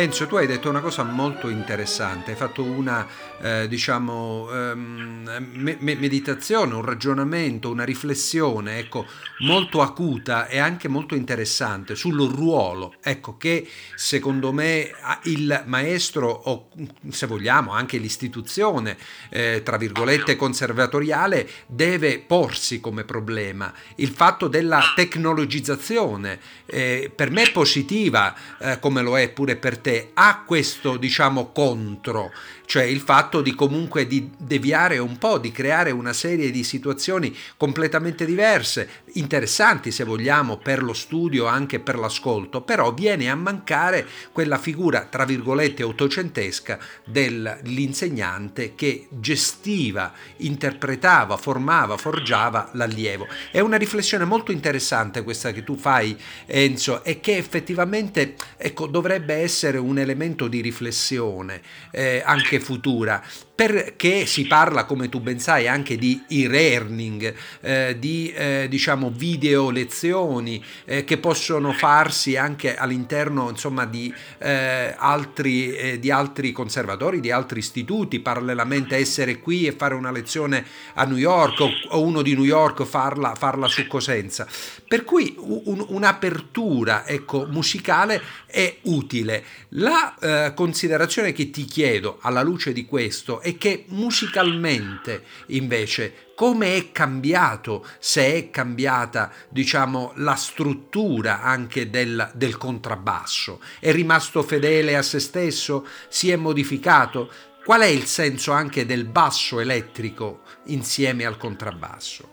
Enzo, 0.00 0.26
tu 0.26 0.36
hai 0.36 0.46
detto 0.46 0.70
una 0.70 0.80
cosa 0.80 1.02
molto 1.02 1.50
interessante, 1.50 2.30
hai 2.30 2.36
fatto 2.38 2.62
una, 2.62 3.06
eh, 3.38 3.68
diciamo, 3.68 4.48
um, 4.50 5.42
me- 5.52 5.76
meditazione, 5.78 6.72
un 6.72 6.82
ragionamento, 6.82 7.68
una 7.68 7.84
riflessione, 7.84 8.78
ecco, 8.78 9.04
molto 9.40 9.82
acuta 9.82 10.46
e 10.46 10.56
anche 10.56 10.88
molto 10.88 11.14
interessante 11.14 11.96
sul 11.96 12.18
ruolo, 12.30 12.94
ecco, 13.02 13.36
che 13.36 13.68
secondo 13.94 14.52
me 14.52 14.90
il 15.24 15.64
maestro 15.66 16.30
o, 16.30 16.70
se 17.10 17.26
vogliamo, 17.26 17.72
anche 17.72 17.98
l'istituzione, 17.98 18.96
eh, 19.28 19.60
tra 19.62 19.76
virgolette, 19.76 20.34
conservatoriale, 20.34 21.46
deve 21.66 22.20
porsi 22.20 22.80
come 22.80 23.04
problema. 23.04 23.70
Il 23.96 24.08
fatto 24.08 24.48
della 24.48 24.80
tecnologizzazione, 24.94 26.40
eh, 26.64 27.12
per 27.14 27.30
me 27.30 27.42
è 27.42 27.52
positiva, 27.52 28.34
eh, 28.58 28.78
come 28.78 29.02
lo 29.02 29.18
è 29.18 29.28
pure 29.28 29.56
per 29.56 29.76
te, 29.76 29.88
ha 30.14 30.44
questo, 30.46 30.96
diciamo, 30.96 31.50
contro 31.52 32.30
cioè 32.70 32.84
il 32.84 33.00
fatto 33.00 33.40
di 33.40 33.52
comunque 33.56 34.06
di 34.06 34.30
deviare 34.38 34.98
un 34.98 35.18
po', 35.18 35.38
di 35.38 35.50
creare 35.50 35.90
una 35.90 36.12
serie 36.12 36.52
di 36.52 36.62
situazioni 36.62 37.36
completamente 37.56 38.24
diverse, 38.24 38.88
interessanti 39.14 39.90
se 39.90 40.04
vogliamo 40.04 40.56
per 40.56 40.84
lo 40.84 40.92
studio, 40.92 41.46
anche 41.46 41.80
per 41.80 41.98
l'ascolto, 41.98 42.60
però 42.60 42.94
viene 42.94 43.28
a 43.28 43.34
mancare 43.34 44.06
quella 44.30 44.56
figura, 44.56 45.06
tra 45.06 45.24
virgolette, 45.24 45.82
ottocentesca 45.82 46.78
dell'insegnante 47.06 48.76
che 48.76 49.08
gestiva, 49.10 50.12
interpretava, 50.36 51.36
formava, 51.36 51.96
forgiava 51.96 52.70
l'allievo. 52.74 53.26
È 53.50 53.58
una 53.58 53.78
riflessione 53.78 54.24
molto 54.24 54.52
interessante 54.52 55.24
questa 55.24 55.50
che 55.50 55.64
tu 55.64 55.76
fai, 55.76 56.16
Enzo, 56.46 57.02
e 57.02 57.18
che 57.18 57.36
effettivamente 57.36 58.36
ecco, 58.56 58.86
dovrebbe 58.86 59.34
essere 59.34 59.76
un 59.78 59.98
elemento 59.98 60.46
di 60.46 60.60
riflessione 60.60 61.62
eh, 61.90 62.22
anche 62.24 62.59
futura, 62.60 63.22
perché 63.54 64.24
si 64.24 64.46
parla, 64.46 64.84
come 64.84 65.08
tu 65.08 65.20
ben 65.20 65.38
sai, 65.38 65.68
anche 65.68 65.96
di 65.96 66.22
e-learning, 66.28 67.34
eh, 67.60 67.96
di 67.98 68.32
eh, 68.32 68.66
diciamo 68.70 69.12
video 69.14 69.68
lezioni 69.68 70.64
eh, 70.86 71.04
che 71.04 71.18
possono 71.18 71.72
farsi 71.72 72.36
anche 72.36 72.74
all'interno 72.74 73.50
insomma, 73.50 73.84
di, 73.84 74.12
eh, 74.38 74.94
altri, 74.96 75.74
eh, 75.74 75.98
di 75.98 76.10
altri 76.10 76.52
conservatori, 76.52 77.20
di 77.20 77.30
altri 77.30 77.58
istituti, 77.58 78.20
parallelamente 78.20 78.96
essere 78.96 79.40
qui 79.40 79.66
e 79.66 79.72
fare 79.72 79.94
una 79.94 80.10
lezione 80.10 80.64
a 80.94 81.04
New 81.04 81.18
York 81.18 81.60
o, 81.60 81.70
o 81.88 82.02
uno 82.02 82.22
di 82.22 82.34
New 82.34 82.44
York 82.44 82.84
farla, 82.84 83.34
farla 83.34 83.68
su 83.68 83.86
Cosenza. 83.86 84.46
Per 84.88 85.04
cui 85.04 85.34
un, 85.36 85.84
un'apertura 85.86 87.06
ecco, 87.06 87.46
musicale 87.50 88.22
è 88.46 88.78
utile. 88.82 89.44
La 89.70 90.14
eh, 90.18 90.54
considerazione 90.54 91.32
che 91.32 91.50
ti 91.50 91.64
chiedo 91.64 92.18
alla 92.22 92.42
luce 92.42 92.49
di 92.50 92.84
questo 92.84 93.40
è 93.40 93.56
che 93.56 93.84
musicalmente 93.88 95.24
invece 95.46 96.32
come 96.34 96.76
è 96.76 96.90
cambiato, 96.90 97.86
se 97.98 98.34
è 98.34 98.50
cambiata 98.50 99.30
diciamo 99.48 100.12
la 100.16 100.34
struttura 100.34 101.42
anche 101.42 101.90
del, 101.90 102.30
del 102.34 102.56
contrabbasso, 102.56 103.60
è 103.78 103.92
rimasto 103.92 104.42
fedele 104.42 104.96
a 104.96 105.02
se 105.02 105.20
stesso, 105.20 105.86
si 106.08 106.30
è 106.30 106.36
modificato? 106.36 107.30
Qual 107.62 107.82
è 107.82 107.86
il 107.86 108.06
senso 108.06 108.52
anche 108.52 108.86
del 108.86 109.04
basso 109.04 109.60
elettrico 109.60 110.42
insieme 110.64 111.24
al 111.24 111.36
contrabbasso? 111.36 112.28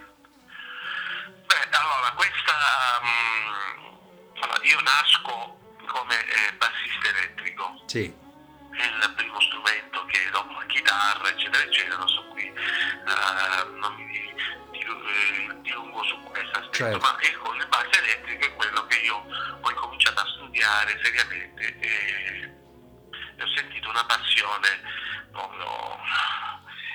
Beh, 1.45 1.67
allora, 1.71 2.13
questa... 2.15 2.53
Um, 3.03 4.41
allora, 4.41 4.59
io 4.63 4.79
nasco 4.81 5.57
come 5.85 6.15
eh, 6.15 6.55
bassista 6.57 7.09
elettrico. 7.09 7.81
Sì. 7.85 8.25
Il 8.77 9.13
primo 9.15 9.39
strumento 9.41 10.05
che 10.05 10.29
dopo 10.31 10.53
la 10.53 10.65
chitarra, 10.67 11.29
eccetera, 11.29 11.63
eccetera, 11.63 11.97
non 11.97 12.07
so 12.07 12.23
qui, 12.27 12.47
uh, 12.47 13.77
non 13.77 13.93
mi 13.95 14.33
dilungo 15.61 16.03
su 16.03 16.19
questo 16.23 16.59
aspetto, 16.59 16.73
certo. 16.73 16.99
ma 16.99 17.17
ecco, 17.19 17.53
il 17.53 17.67
basso 17.67 17.99
elettrico 17.99 18.45
è 18.45 18.55
quello 18.55 18.85
che 18.85 18.97
io 18.99 19.25
ho 19.61 19.69
incominciato 19.69 20.19
a 20.21 20.25
studiare 20.25 20.99
seriamente 21.03 21.77
e, 21.79 22.53
e 23.37 23.43
ho 23.43 23.55
sentito 23.55 23.89
una 23.89 24.05
passione 24.05 24.81
proprio... 25.31 25.99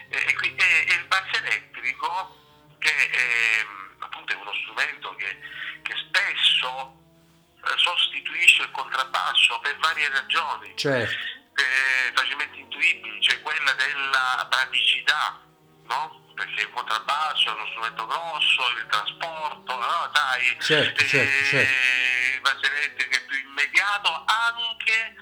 E, 0.09 0.18
e, 0.18 0.85
e 0.89 0.95
il 0.95 1.07
basso 1.07 1.37
elettrico 1.37 2.76
che 2.78 3.11
è, 3.11 3.66
appunto 4.01 4.33
è 4.33 4.37
uno 4.37 4.53
strumento 4.55 5.14
che, 5.14 5.39
che 5.83 5.95
spesso 6.09 7.01
eh, 7.64 7.72
sostituisce 7.76 8.62
il 8.62 8.70
contrabbasso 8.72 9.59
per 9.61 9.76
varie 9.78 10.09
ragioni. 10.11 10.76
Certo. 10.76 11.41
Eh, 11.55 12.12
facilmente 12.14 12.59
intuibili, 12.59 13.20
cioè 13.20 13.40
quella 13.42 13.72
della 13.72 14.46
praticità, 14.48 15.40
no? 15.84 16.20
Perché 16.34 16.62
il 16.62 16.70
contrabbasso 16.70 17.48
è 17.48 17.53
uno 17.53 17.66
strumento 17.66 18.07
grosso, 18.07 18.62
il 18.76 18.86
trasporto, 18.88 19.74
no? 19.76 20.11
Sai, 20.14 20.57
certo, 20.61 21.03
eh, 21.03 21.07
certo, 21.07 21.44
certo. 21.44 21.92
elettrico 22.66 23.14
è 23.16 23.24
più 23.24 23.38
immediato 23.38 24.24
anche 24.26 25.14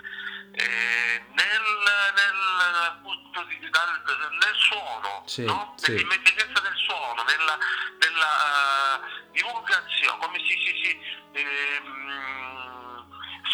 eh, 0.52 1.24
nel, 1.32 1.62
nel, 2.14 2.38
nel, 2.94 3.56
nel, 4.38 4.54
suono, 4.56 5.22
sì, 5.26 5.44
no? 5.44 5.74
sì. 5.76 5.92
nell'immediatezza 5.92 6.60
del 6.60 6.76
suono, 6.76 7.22
nella, 7.22 7.58
nella 7.98 9.00
uh, 9.00 9.30
divulgazione, 9.32 10.18
come 10.18 10.38
si, 10.38 10.58
si, 10.58 10.72
si 10.82 11.00
ehm, 11.32 12.69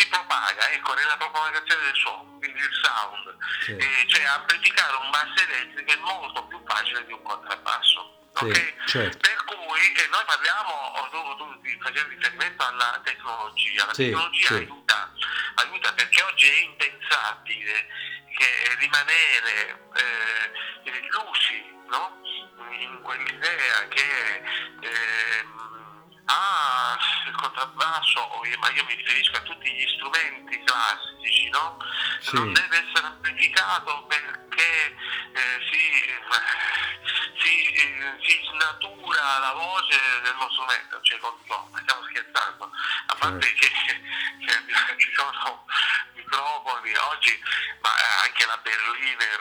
si 0.07 0.09
propaga 0.09 0.70
ecco, 0.70 0.94
nella 0.94 1.16
propagazione 1.16 1.82
del 1.82 1.94
suono, 1.96 2.38
quindi 2.38 2.61
il 2.61 2.70
sound, 2.82 3.36
sì. 3.62 3.76
eh, 3.76 4.04
cioè 4.07 4.24
amplificare 4.24 4.96
un 4.96 5.11
basso 5.11 5.42
elettrico 5.42 5.92
è 5.92 5.96
molto 5.96 6.44
più 6.46 6.62
facile 6.64 7.04
di 7.07 7.12
un 7.12 7.22
contrabbasso. 7.22 8.14
Sì, 8.36 8.44
okay? 8.44 8.74
certo. 8.86 9.18
Per 9.18 9.44
cui 9.44 9.92
eh, 9.92 10.09
noi 10.11 10.22
parliamo, 10.26 11.09
tu, 11.11 11.36
tu 11.36 11.78
facevi 11.80 12.14
riferimento 12.14 12.66
alla 12.66 13.00
tecnologia, 13.02 13.86
la 13.86 13.94
sì, 13.94 14.04
tecnologia 14.04 14.54
aiuta, 14.54 15.12
aiuta, 15.57 15.92
perché 15.94 16.22
oggi 16.22 16.48
è 16.48 16.57
impensabile 16.61 17.86
che 18.36 18.76
rimanere 18.78 19.88
eh, 19.94 20.90
illusi 20.90 21.64
no? 21.88 22.20
in 22.78 23.00
quell'idea 23.00 23.88
che 23.88 24.42
eh, 24.80 25.44
Ah, 26.26 26.98
il 27.26 27.34
contrabbasso, 27.34 28.28
ma 28.58 28.70
io 28.70 28.84
mi 28.84 28.94
riferisco 28.94 29.36
a 29.36 29.40
tutti 29.42 29.70
gli 29.70 29.86
strumenti 29.94 30.60
classici, 30.64 31.48
no? 31.50 31.78
Sì. 32.20 32.34
Non 32.34 32.52
deve 32.52 32.84
essere 32.84 33.06
amplificato 33.06 34.04
perché 34.06 34.96
eh, 35.32 35.60
si, 35.70 36.02
si, 37.42 37.72
eh, 37.74 38.16
si, 38.26 38.40
snatura 38.50 39.38
la 39.38 39.52
voce 39.52 39.98
dello 40.22 40.48
strumento, 40.50 41.00
cioè, 41.02 41.18
no, 41.20 41.70
stiamo 41.80 42.02
scherzando, 42.10 42.70
a 43.06 43.14
parte 43.14 43.52
che, 43.54 43.68
che 43.68 44.96
ci 44.98 45.12
sono 45.14 45.64
microfoni 46.14 46.94
oggi, 46.96 47.40
ma 47.82 47.90
anche 48.24 48.46
la 48.46 48.56
Berliner, 48.58 49.40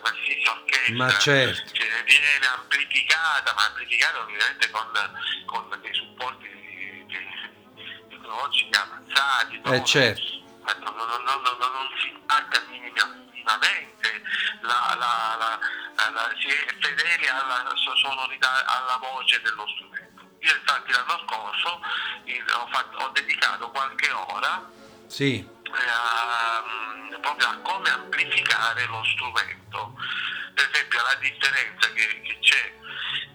qualsiasi 0.00 0.46
orchestra, 0.48 0.94
ma 0.94 1.18
certo. 1.18 1.72
cioè, 1.72 2.04
viene 2.04 2.46
amplificata, 2.46 3.54
ma 3.54 3.64
amplificata 3.66 4.18
ovviamente 4.20 4.70
con, 4.70 4.90
con 5.46 5.78
dei 5.80 5.94
supporti 6.00 6.48
tecnologici 8.08 8.68
avanzati. 8.72 9.60
Eh 9.64 9.84
certo. 9.84 10.38
Non, 10.80 10.94
non, 10.94 11.22
non, 11.24 11.56
non, 11.58 11.88
si 12.00 12.14
attacca 12.26 12.62
minimamente, 12.68 14.22
la, 14.60 14.94
la, 14.96 15.36
la, 15.38 16.34
si 16.38 16.48
è 16.48 16.74
fedeli 16.80 17.26
alla 17.28 17.72
sonorità, 17.74 18.64
alla 18.66 18.96
voce 18.98 19.40
dello 19.42 19.66
strumento. 19.68 20.22
Io 20.40 20.54
infatti 20.54 20.92
l'anno 20.92 21.24
scorso 21.26 21.80
ho, 21.80 22.68
fatto, 22.70 22.96
ho 22.98 23.08
dedicato 23.10 23.70
qualche 23.70 24.10
ora 24.10 24.70
sì. 25.06 25.46
a, 25.72 26.62
proprio 27.20 27.48
a 27.48 27.56
come 27.58 27.90
amplificare 27.90 28.86
lo 28.86 29.02
strumento. 29.04 29.94
Per 30.54 30.68
esempio 30.70 31.02
la 31.02 31.14
differenza 31.14 31.92
che, 31.92 32.20
che 32.22 32.38
c'è 32.40 32.72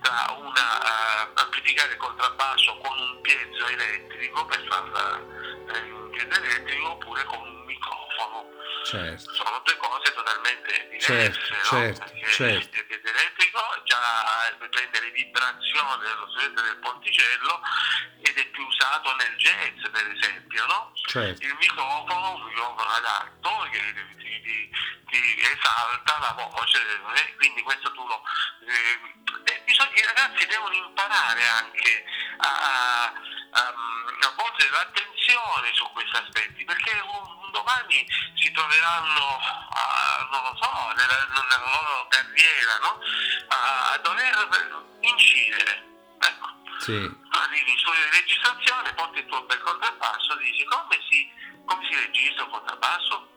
tra 0.02 0.36
una, 0.38 0.80
uh, 0.82 1.40
amplificare 1.40 1.92
il 1.94 1.98
contrabbasso 1.98 2.78
con 2.78 2.98
un 3.00 3.22
piezo 3.22 3.68
elettrico 3.68 4.46
per 4.46 4.66
farla 4.68 5.18
eh, 5.18 5.92
un 5.92 6.10
piezo 6.12 6.42
elettrico 6.42 6.92
oppure 6.92 7.24
con 7.26 7.40
un 7.40 7.66
microfono. 7.66 8.46
Certo. 8.86 9.34
Sono 9.34 9.62
due 9.64 9.78
cose 9.78 10.14
totalmente 10.14 10.88
diverse, 10.92 11.08
certo, 11.10 11.40
no? 11.40 11.64
certo, 11.64 12.06
certo. 12.32 12.78
il 12.78 12.86
piezo 12.86 13.08
elettrico 13.08 13.82
già 13.84 14.54
prende 14.76 15.00
le 15.00 15.12
vibrazioni 15.12 16.02
dello 16.02 16.28
strumento 16.30 16.62
del 16.62 16.78
ponticello 16.78 17.62
ed 18.22 18.38
è 18.38 18.46
più 18.48 18.64
usato 18.66 19.16
nel 19.16 19.36
jazz 19.38 19.88
per 19.90 20.08
esempio, 20.12 20.66
no? 20.66 20.92
Certo. 21.16 21.46
Il 21.46 21.56
microfono, 21.62 22.76
adatto 22.76 23.70
che 23.72 23.80
ti, 24.18 24.42
ti, 24.42 24.70
ti 25.08 25.40
esalta 25.40 26.20
la 26.20 26.34
voce, 26.34 26.78
eh? 27.16 27.36
quindi 27.38 27.62
questo 27.62 27.90
tu 27.94 28.06
lo... 28.06 28.22
Eh, 28.68 29.62
bisogna, 29.64 29.92
i 29.94 30.06
ragazzi 30.08 30.46
devono 30.46 30.74
imparare 30.74 31.48
anche 31.48 32.04
a, 32.40 32.50
a, 32.50 33.04
a, 33.06 33.74
volgere 34.36 34.70
l'attenzione 34.72 35.72
su 35.72 35.90
questi 35.94 36.18
aspetti, 36.18 36.66
perché 36.66 37.00
un, 37.00 37.44
un 37.44 37.52
domani 37.52 38.06
si 38.36 38.52
troveranno, 38.52 39.40
a, 39.70 40.28
non 40.30 40.44
lo 40.44 40.60
so, 40.62 40.94
nella, 40.98 41.28
nella 41.30 41.64
loro 41.64 42.08
carriera, 42.10 42.78
no? 42.82 43.00
a 43.48 43.98
dover 44.04 44.86
incidere. 45.00 45.82
Ecco. 46.20 46.65
Sì. 46.80 47.00
Tu 47.00 47.38
arrivi 47.38 47.72
in 47.72 47.78
studio 47.78 48.00
di 48.10 48.18
registrazione, 48.18 48.94
porti 48.94 49.20
il 49.20 49.26
tuo 49.26 49.44
bel 49.44 49.60
contrabbasso, 49.60 50.36
dici 50.36 50.64
come 50.66 51.00
si, 51.10 51.32
come 51.66 51.88
si 51.88 51.96
registra 51.96 52.44
un 52.44 52.50
contrabbasso? 52.52 53.30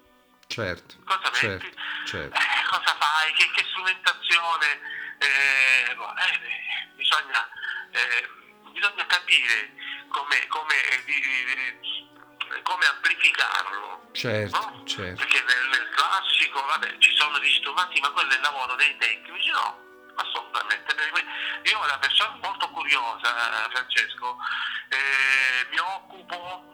Certo. 0.48 0.94
Cosa 1.04 1.30
certo, 1.32 1.66
metti? 1.66 1.78
certo. 2.06 2.36
Eh, 2.36 2.64
cosa 2.68 2.96
fai? 2.98 3.32
Che, 3.32 3.50
che 3.52 3.64
strumentazione? 3.68 4.80
Eh, 5.18 5.94
boh, 5.94 6.14
eh, 6.16 6.88
bisogna, 6.94 7.48
eh, 7.92 8.28
bisogna 8.72 9.06
capire 9.06 9.72
come, 10.08 10.46
come, 10.48 10.74
come 12.62 12.86
amplificarlo. 12.86 14.08
Certo, 14.12 14.58
no? 14.58 14.86
certo. 14.86 15.22
Perché 15.22 15.42
nel, 15.42 15.68
nel 15.68 15.88
classico 15.90 16.64
vabbè, 16.64 16.98
ci 16.98 17.14
sono 17.14 17.38
gli 17.38 17.54
strumenti, 17.56 18.00
ma 18.00 18.10
quello 18.10 18.30
è 18.32 18.36
il 18.36 18.40
lavoro 18.40 18.74
dei 18.74 18.96
tecnici, 18.96 19.50
no? 19.50 19.87
Assolutamente. 20.20 20.94
Io 21.64 21.78
una 21.82 21.98
persona 21.98 22.36
molto 22.42 22.68
curiosa, 22.70 23.66
eh, 23.66 23.70
Francesco, 23.70 24.36
eh, 24.88 25.66
mi 25.70 25.78
occupo 25.78 26.64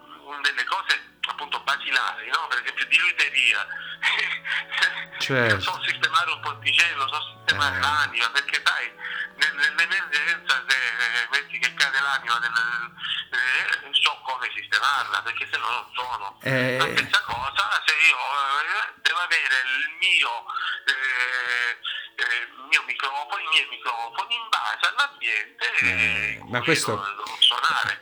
delle 0.42 0.64
cose 0.64 1.12
appunto 1.26 1.60
basilari, 1.60 2.28
no? 2.30 2.46
per 2.48 2.60
esempio 2.62 2.86
di 2.86 2.98
luteria. 2.98 3.66
Certo. 5.18 5.54
Io 5.54 5.60
so 5.60 5.80
sistemare 5.86 6.30
un 6.32 6.40
ponticello, 6.40 7.08
so 7.08 7.36
sistemare 7.36 7.76
Eh. 7.76 7.80
l'anima, 7.80 8.28
perché 8.30 8.60
sai, 8.64 8.92
nel- 9.36 9.54
nell'emergenza 9.54 10.64
se 10.68 10.76
eh, 10.76 11.28
metti 11.30 11.58
che 11.58 11.72
cade 11.74 12.00
l'anima, 12.00 12.38
nel- 12.40 12.92
eh, 13.30 13.88
so 13.92 14.20
come 14.22 14.50
sistemarla, 14.54 15.22
perché 15.22 15.48
se 15.50 15.56
no 15.58 15.68
non 15.70 15.90
sono. 15.94 16.38
Eh, 16.42 16.76
La 16.78 16.84
stessa 16.98 17.20
cosa 17.22 17.82
se 17.86 17.94
io 17.94 18.16
eh, 18.18 18.92
devo 19.02 19.18
avere 19.20 19.54
il 19.64 19.96
mio, 20.00 20.44
eh, 22.16 22.46
il 22.62 22.66
mio 22.70 22.82
microfono, 22.86 23.40
i 23.42 23.48
miei 23.52 23.66
microfoni 23.70 24.34
in 24.34 24.46
base 24.50 24.84
all'ambiente 24.90 25.64
Eh, 25.82 26.40
ma 26.50 26.60
questo- 26.62 26.92
devo 26.96 27.36
suonare. 27.38 28.00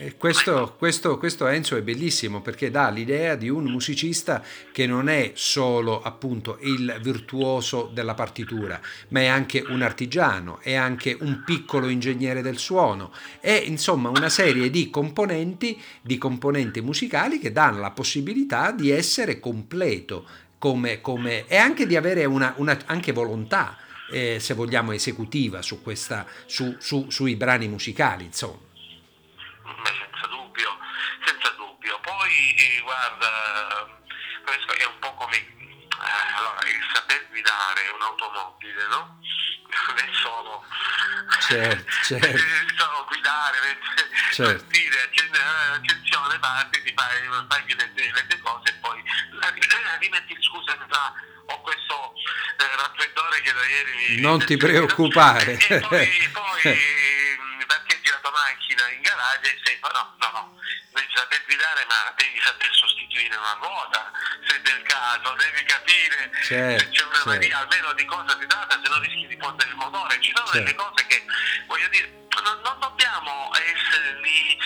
Eh, 0.00 0.16
Questo, 0.16 0.76
questo, 0.78 1.18
questo 1.18 1.48
Enzo 1.48 1.74
è 1.74 1.82
bellissimo 1.82 2.40
perché 2.40 2.70
dà 2.70 2.88
l'idea 2.88 3.34
di 3.34 3.48
un 3.48 3.64
musicista 3.64 4.44
che 4.70 4.86
non 4.86 5.08
è 5.08 5.32
solo 5.34 6.00
appunto 6.02 6.58
il 6.60 6.98
virtuoso 7.02 7.90
della 7.92 8.14
partitura, 8.14 8.80
ma 9.08 9.20
è 9.20 9.26
anche 9.26 9.64
un 9.66 9.82
artigiano, 9.82 10.60
è 10.62 10.74
anche 10.74 11.16
un 11.18 11.42
piccolo 11.44 11.88
ingegnere 11.88 12.42
del 12.42 12.58
suono, 12.58 13.12
è 13.40 13.50
insomma 13.66 14.08
una 14.10 14.28
serie 14.28 14.70
di 14.70 14.88
componenti, 14.88 15.80
di 16.00 16.16
componenti 16.16 16.80
musicali 16.80 17.40
che 17.40 17.50
danno 17.50 17.80
la 17.80 17.90
possibilità 17.90 18.70
di 18.70 18.90
essere 18.90 19.40
completo 19.40 20.28
come, 20.58 21.00
come- 21.00 21.46
e 21.46 21.56
anche 21.56 21.86
di 21.86 21.96
avere 21.96 22.24
una, 22.24 22.52
una- 22.56 22.78
anche 22.86 23.12
volontà, 23.12 23.76
eh, 24.10 24.38
se 24.40 24.54
vogliamo, 24.54 24.92
esecutiva 24.92 25.62
su 25.62 25.82
questa, 25.82 26.26
su- 26.46 26.76
su- 26.78 27.10
sui 27.10 27.36
brani 27.36 27.68
musicali, 27.68 28.24
insomma. 28.24 28.58
Senza 29.84 30.26
dubbio, 30.28 30.68
senza 31.24 31.54
dubbio. 31.56 31.98
Poi 32.02 32.30
eh, 32.56 32.80
guarda, 32.82 34.00
questo 34.44 34.72
è 34.74 34.84
un 34.86 34.98
po' 34.98 35.14
come 35.14 35.36
eh, 36.04 36.36
allora, 36.36 36.60
il 36.68 36.86
saper 36.92 37.26
guidare 37.28 37.88
un'automobile, 37.94 38.86
no? 38.88 39.18
Non 39.98 40.14
solo, 40.22 40.64
Certo, 41.40 41.90
certo. 42.04 42.38
solo 42.76 43.04
guidare, 43.08 43.78
Certo. 44.32 44.64
dire 44.68 45.02
accende- 45.02 45.38
eh, 45.38 45.72
attenzione, 45.74 46.38
parti, 46.38 46.82
ti 46.82 46.92
fai, 46.96 47.28
fai 47.48 47.64
le, 47.74 47.92
le 47.94 48.38
cose 48.40 48.68
e 48.70 48.72
poi 48.80 48.98
eh, 49.00 49.98
rimetti 49.98 50.36
scusa 50.40 50.76
tra 50.88 51.12
ho 51.50 51.60
questo 51.62 52.12
eh, 52.58 52.76
raffreddore 52.76 53.40
che 53.40 53.52
da 53.52 53.64
ieri 53.66 54.14
mi- 54.16 54.20
Non 54.20 54.44
ti 54.44 54.56
preoccupare. 54.56 55.52
e 55.52 55.80
poi, 55.80 56.28
poi 56.32 56.62
mh, 56.62 57.64
parcheggi 57.66 58.10
la 58.10 58.18
tua 58.20 58.30
macchina 58.78 58.88
in 58.94 59.00
garage 59.02 59.50
e 59.50 59.60
sei 59.64 59.78
no 59.82 60.14
no 60.18 60.30
no 60.32 60.58
devi 60.92 61.08
saper 61.14 61.42
guidare 61.46 61.84
ma 61.86 62.12
devi 62.16 62.40
saper 62.42 62.70
sostituire 62.74 63.36
una 63.36 63.52
ruota 63.60 64.10
se 64.46 64.60
del 64.62 64.82
caso 64.82 65.34
devi 65.34 65.62
capire 65.64 66.30
Certo, 66.44 66.84
se 66.84 66.90
c'è 66.90 67.02
una 67.04 67.14
certo. 67.14 67.28
avaria 67.30 67.58
almeno 67.58 67.92
di 67.94 68.04
cosa 68.04 68.38
si 68.38 68.46
tratta 68.46 68.80
se 68.82 68.88
no 68.88 68.98
rischi 69.00 69.26
di 69.26 69.36
fondere 69.40 69.70
il 69.70 69.76
motore 69.76 70.20
ci 70.20 70.32
sono 70.34 70.46
Certo. 70.46 70.58
delle 70.62 70.74
cose 70.74 71.06
che 71.06 71.24
voglio 71.66 71.88
dire 71.88 72.26
non, 72.42 72.60
non 72.62 72.78
dobbiamo 72.80 73.50
essere 73.54 74.20
lì 74.20 74.56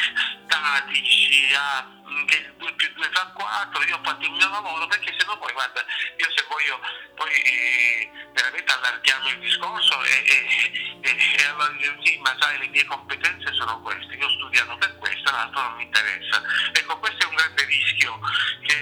statici 0.44 1.54
a 1.54 1.82
mh, 1.82 2.24
che 2.26 2.52
2 2.58 2.72
più 2.74 2.92
2 2.94 3.10
fa 3.12 3.26
4 3.34 3.82
io 3.84 3.96
ho 3.96 4.00
fatto 4.02 4.24
il 4.24 4.30
mio 4.32 4.48
lavoro 4.50 4.86
perché 4.86 5.14
se 5.18 5.24
no 5.26 5.38
poi 5.38 5.52
guarda 5.52 5.84
io 6.18 6.30
se 6.36 6.44
voglio 6.48 6.78
poi 7.16 7.30
eh, 7.32 8.10
veramente 8.32 8.72
allarghiamo 8.72 9.28
il 9.30 9.38
discorso 9.38 10.02
e, 10.04 10.24
e, 10.26 11.00
e, 11.00 11.36
e 11.38 11.44
allora 11.46 11.72
sì 12.04 12.18
ma 12.18 12.36
sai 12.40 12.58
le 12.58 12.68
mie 12.68 12.84
competenze 12.84 13.52
sono 13.54 13.80
queste 13.80 14.01
io 14.10 14.26
ho 14.26 14.30
studiato 14.30 14.76
per 14.78 14.96
questo 14.98 15.30
l'altro 15.30 15.60
non 15.62 15.76
mi 15.76 15.84
interessa 15.84 16.42
ecco 16.72 16.98
questo 16.98 17.24
è 17.24 17.28
un 17.28 17.34
grande 17.34 17.64
rischio 17.64 18.18
che 18.66 18.78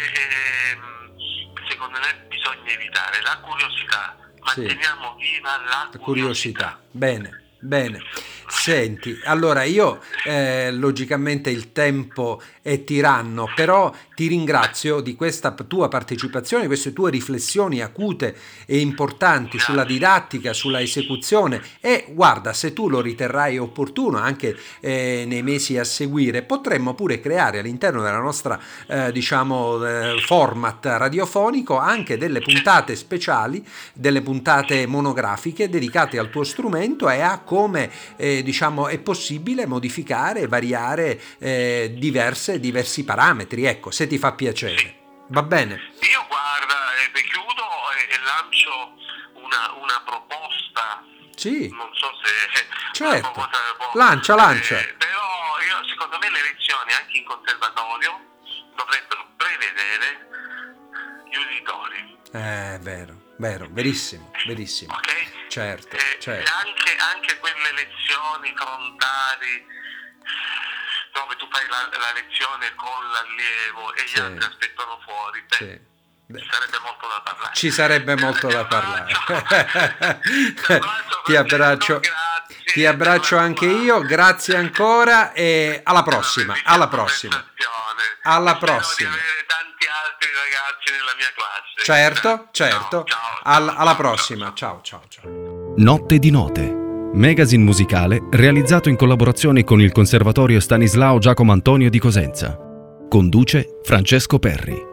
ehm, 0.72 1.14
secondo 1.68 1.98
me 1.98 2.26
bisogna 2.28 2.70
evitare 2.70 3.20
la 3.22 3.38
curiosità 3.40 4.16
Sì. 4.52 4.60
manteniamo 4.62 5.16
viva 5.16 5.56
la 5.58 5.88
La 5.92 5.98
curiosità 5.98 6.02
curiosità. 6.02 6.80
Bene, 6.90 7.42
bene. 7.60 8.02
Senti, 8.48 9.18
allora 9.24 9.62
io 9.62 10.02
eh, 10.24 10.72
logicamente 10.72 11.50
il 11.50 11.70
tempo 11.72 12.42
è 12.62 12.82
tiranno, 12.82 13.48
però 13.54 13.94
ti 14.20 14.26
ringrazio 14.26 15.00
di 15.00 15.14
questa 15.14 15.50
tua 15.52 15.88
partecipazione, 15.88 16.66
queste 16.66 16.92
tue 16.92 17.10
riflessioni 17.10 17.80
acute 17.80 18.36
e 18.66 18.78
importanti 18.78 19.58
sulla 19.58 19.82
didattica, 19.82 20.52
sulla 20.52 20.82
esecuzione. 20.82 21.62
E 21.80 22.04
guarda, 22.10 22.52
se 22.52 22.74
tu 22.74 22.90
lo 22.90 23.00
riterrai 23.00 23.56
opportuno 23.56 24.18
anche 24.18 24.54
eh, 24.80 25.24
nei 25.26 25.42
mesi 25.42 25.78
a 25.78 25.84
seguire, 25.84 26.42
potremmo 26.42 26.92
pure 26.92 27.18
creare 27.18 27.60
all'interno 27.60 28.02
della 28.02 28.18
nostra 28.18 28.60
eh, 28.88 29.10
diciamo 29.10 29.82
eh, 29.86 30.20
format 30.26 30.84
radiofonico 30.84 31.78
anche 31.78 32.18
delle 32.18 32.40
puntate 32.40 32.96
speciali, 32.96 33.66
delle 33.94 34.20
puntate 34.20 34.86
monografiche 34.86 35.70
dedicate 35.70 36.18
al 36.18 36.28
tuo 36.28 36.44
strumento 36.44 37.08
e 37.08 37.20
a 37.22 37.38
come 37.38 37.90
eh, 38.16 38.42
diciamo 38.42 38.88
è 38.88 38.98
possibile 38.98 39.64
modificare 39.64 40.40
e 40.40 40.46
variare 40.46 41.18
eh, 41.38 41.94
diverse, 41.96 42.60
diversi 42.60 43.02
parametri, 43.02 43.64
ecco, 43.64 43.90
se 43.90 44.08
ti 44.10 44.18
fa 44.18 44.32
piacere. 44.32 44.98
Va 45.28 45.42
bene? 45.44 45.74
Io 46.00 46.26
guarda, 46.26 46.96
eh, 46.96 47.12
chiudo 47.22 47.64
e, 47.94 48.12
e 48.12 48.18
lancio 48.24 48.96
una, 49.34 49.70
una 49.78 50.02
proposta, 50.04 51.04
Sì, 51.36 51.68
non 51.70 51.88
so 51.94 52.10
se... 52.24 52.66
Certo. 52.92 53.30
può- 53.30 53.48
Lancia, 53.94 54.34
lancia. 54.34 54.78
eh, 54.80 54.94
però 54.94 55.58
io, 55.64 55.84
secondo 55.88 56.18
me 56.18 56.28
le 56.30 56.42
lezioni 56.42 56.92
anche 56.92 57.18
in 57.18 57.24
conservatorio 57.24 58.20
dovrebbero 58.74 59.28
prevedere 59.36 60.28
gli 61.30 61.36
uditori, 61.36 62.18
è 62.32 62.78
vero, 62.80 63.14
vero, 63.38 63.68
verissimo, 63.70 64.32
verissimo. 64.46 64.92
ok? 64.94 65.48
Certo, 65.48 65.96
Eh, 65.96 66.16
certo. 66.20 66.50
Anche, 66.66 66.96
anche 67.14 67.38
quelle 67.38 67.72
lezioni 67.72 68.52
frontali 68.56 69.66
dove 71.12 71.36
tu 71.36 71.48
fai 71.50 71.66
la, 71.68 71.88
la 71.98 72.12
lezione 72.14 72.74
con 72.74 72.88
l'allievo 73.12 73.94
e 73.94 74.02
gli 74.04 74.08
Sì. 74.08 74.20
altri 74.20 74.44
aspettano 74.44 75.00
fuori, 75.04 75.42
beh, 75.48 75.56
Sì. 75.56 75.88
Beh, 76.30 76.46
sarebbe 76.48 76.78
molto 76.84 77.08
da 77.08 77.20
parlare. 77.24 77.54
Ci 77.54 77.70
sarebbe 77.72 78.16
molto 78.16 78.46
Ti 78.46 78.54
da 78.54 78.64
parlare. 78.64 79.12
Ti 79.12 79.16
abbraccio, 80.72 81.22
Ti 81.24 81.36
abbraccio, 81.36 81.98
grazie 82.00 82.72
ti 82.72 82.86
abbraccio 82.86 83.28
per 83.30 83.38
la 83.38 83.42
anche 83.42 83.66
io, 83.66 84.00
grazie 84.02 84.56
ancora 84.56 85.32
e 85.32 85.80
alla 85.82 86.02
prossima, 86.04 86.54
alla 86.64 86.86
prossima. 86.86 87.44
Alla 88.22 88.56
prossima. 88.56 89.10
tanti 89.10 89.86
altri 89.86 90.28
ragazzi 90.32 90.90
nella 90.92 91.14
mia 91.16 91.32
classe. 91.34 91.82
Certo, 91.82 92.48
certo. 92.52 93.04
Ciao, 93.04 93.40
alla 93.74 93.96
prossima. 93.96 94.52
Ciao, 94.54 94.80
ciao, 94.82 95.02
ciao. 95.08 95.74
Notte 95.76 96.18
di 96.20 96.30
note. 96.30 96.79
Magazine 97.12 97.64
musicale 97.64 98.22
realizzato 98.30 98.88
in 98.88 98.94
collaborazione 98.94 99.64
con 99.64 99.80
il 99.80 99.90
Conservatorio 99.90 100.60
Stanislao 100.60 101.18
Giacomo 101.18 101.50
Antonio 101.50 101.90
di 101.90 101.98
Cosenza. 101.98 102.56
Conduce 103.08 103.78
Francesco 103.82 104.38
Perri. 104.38 104.89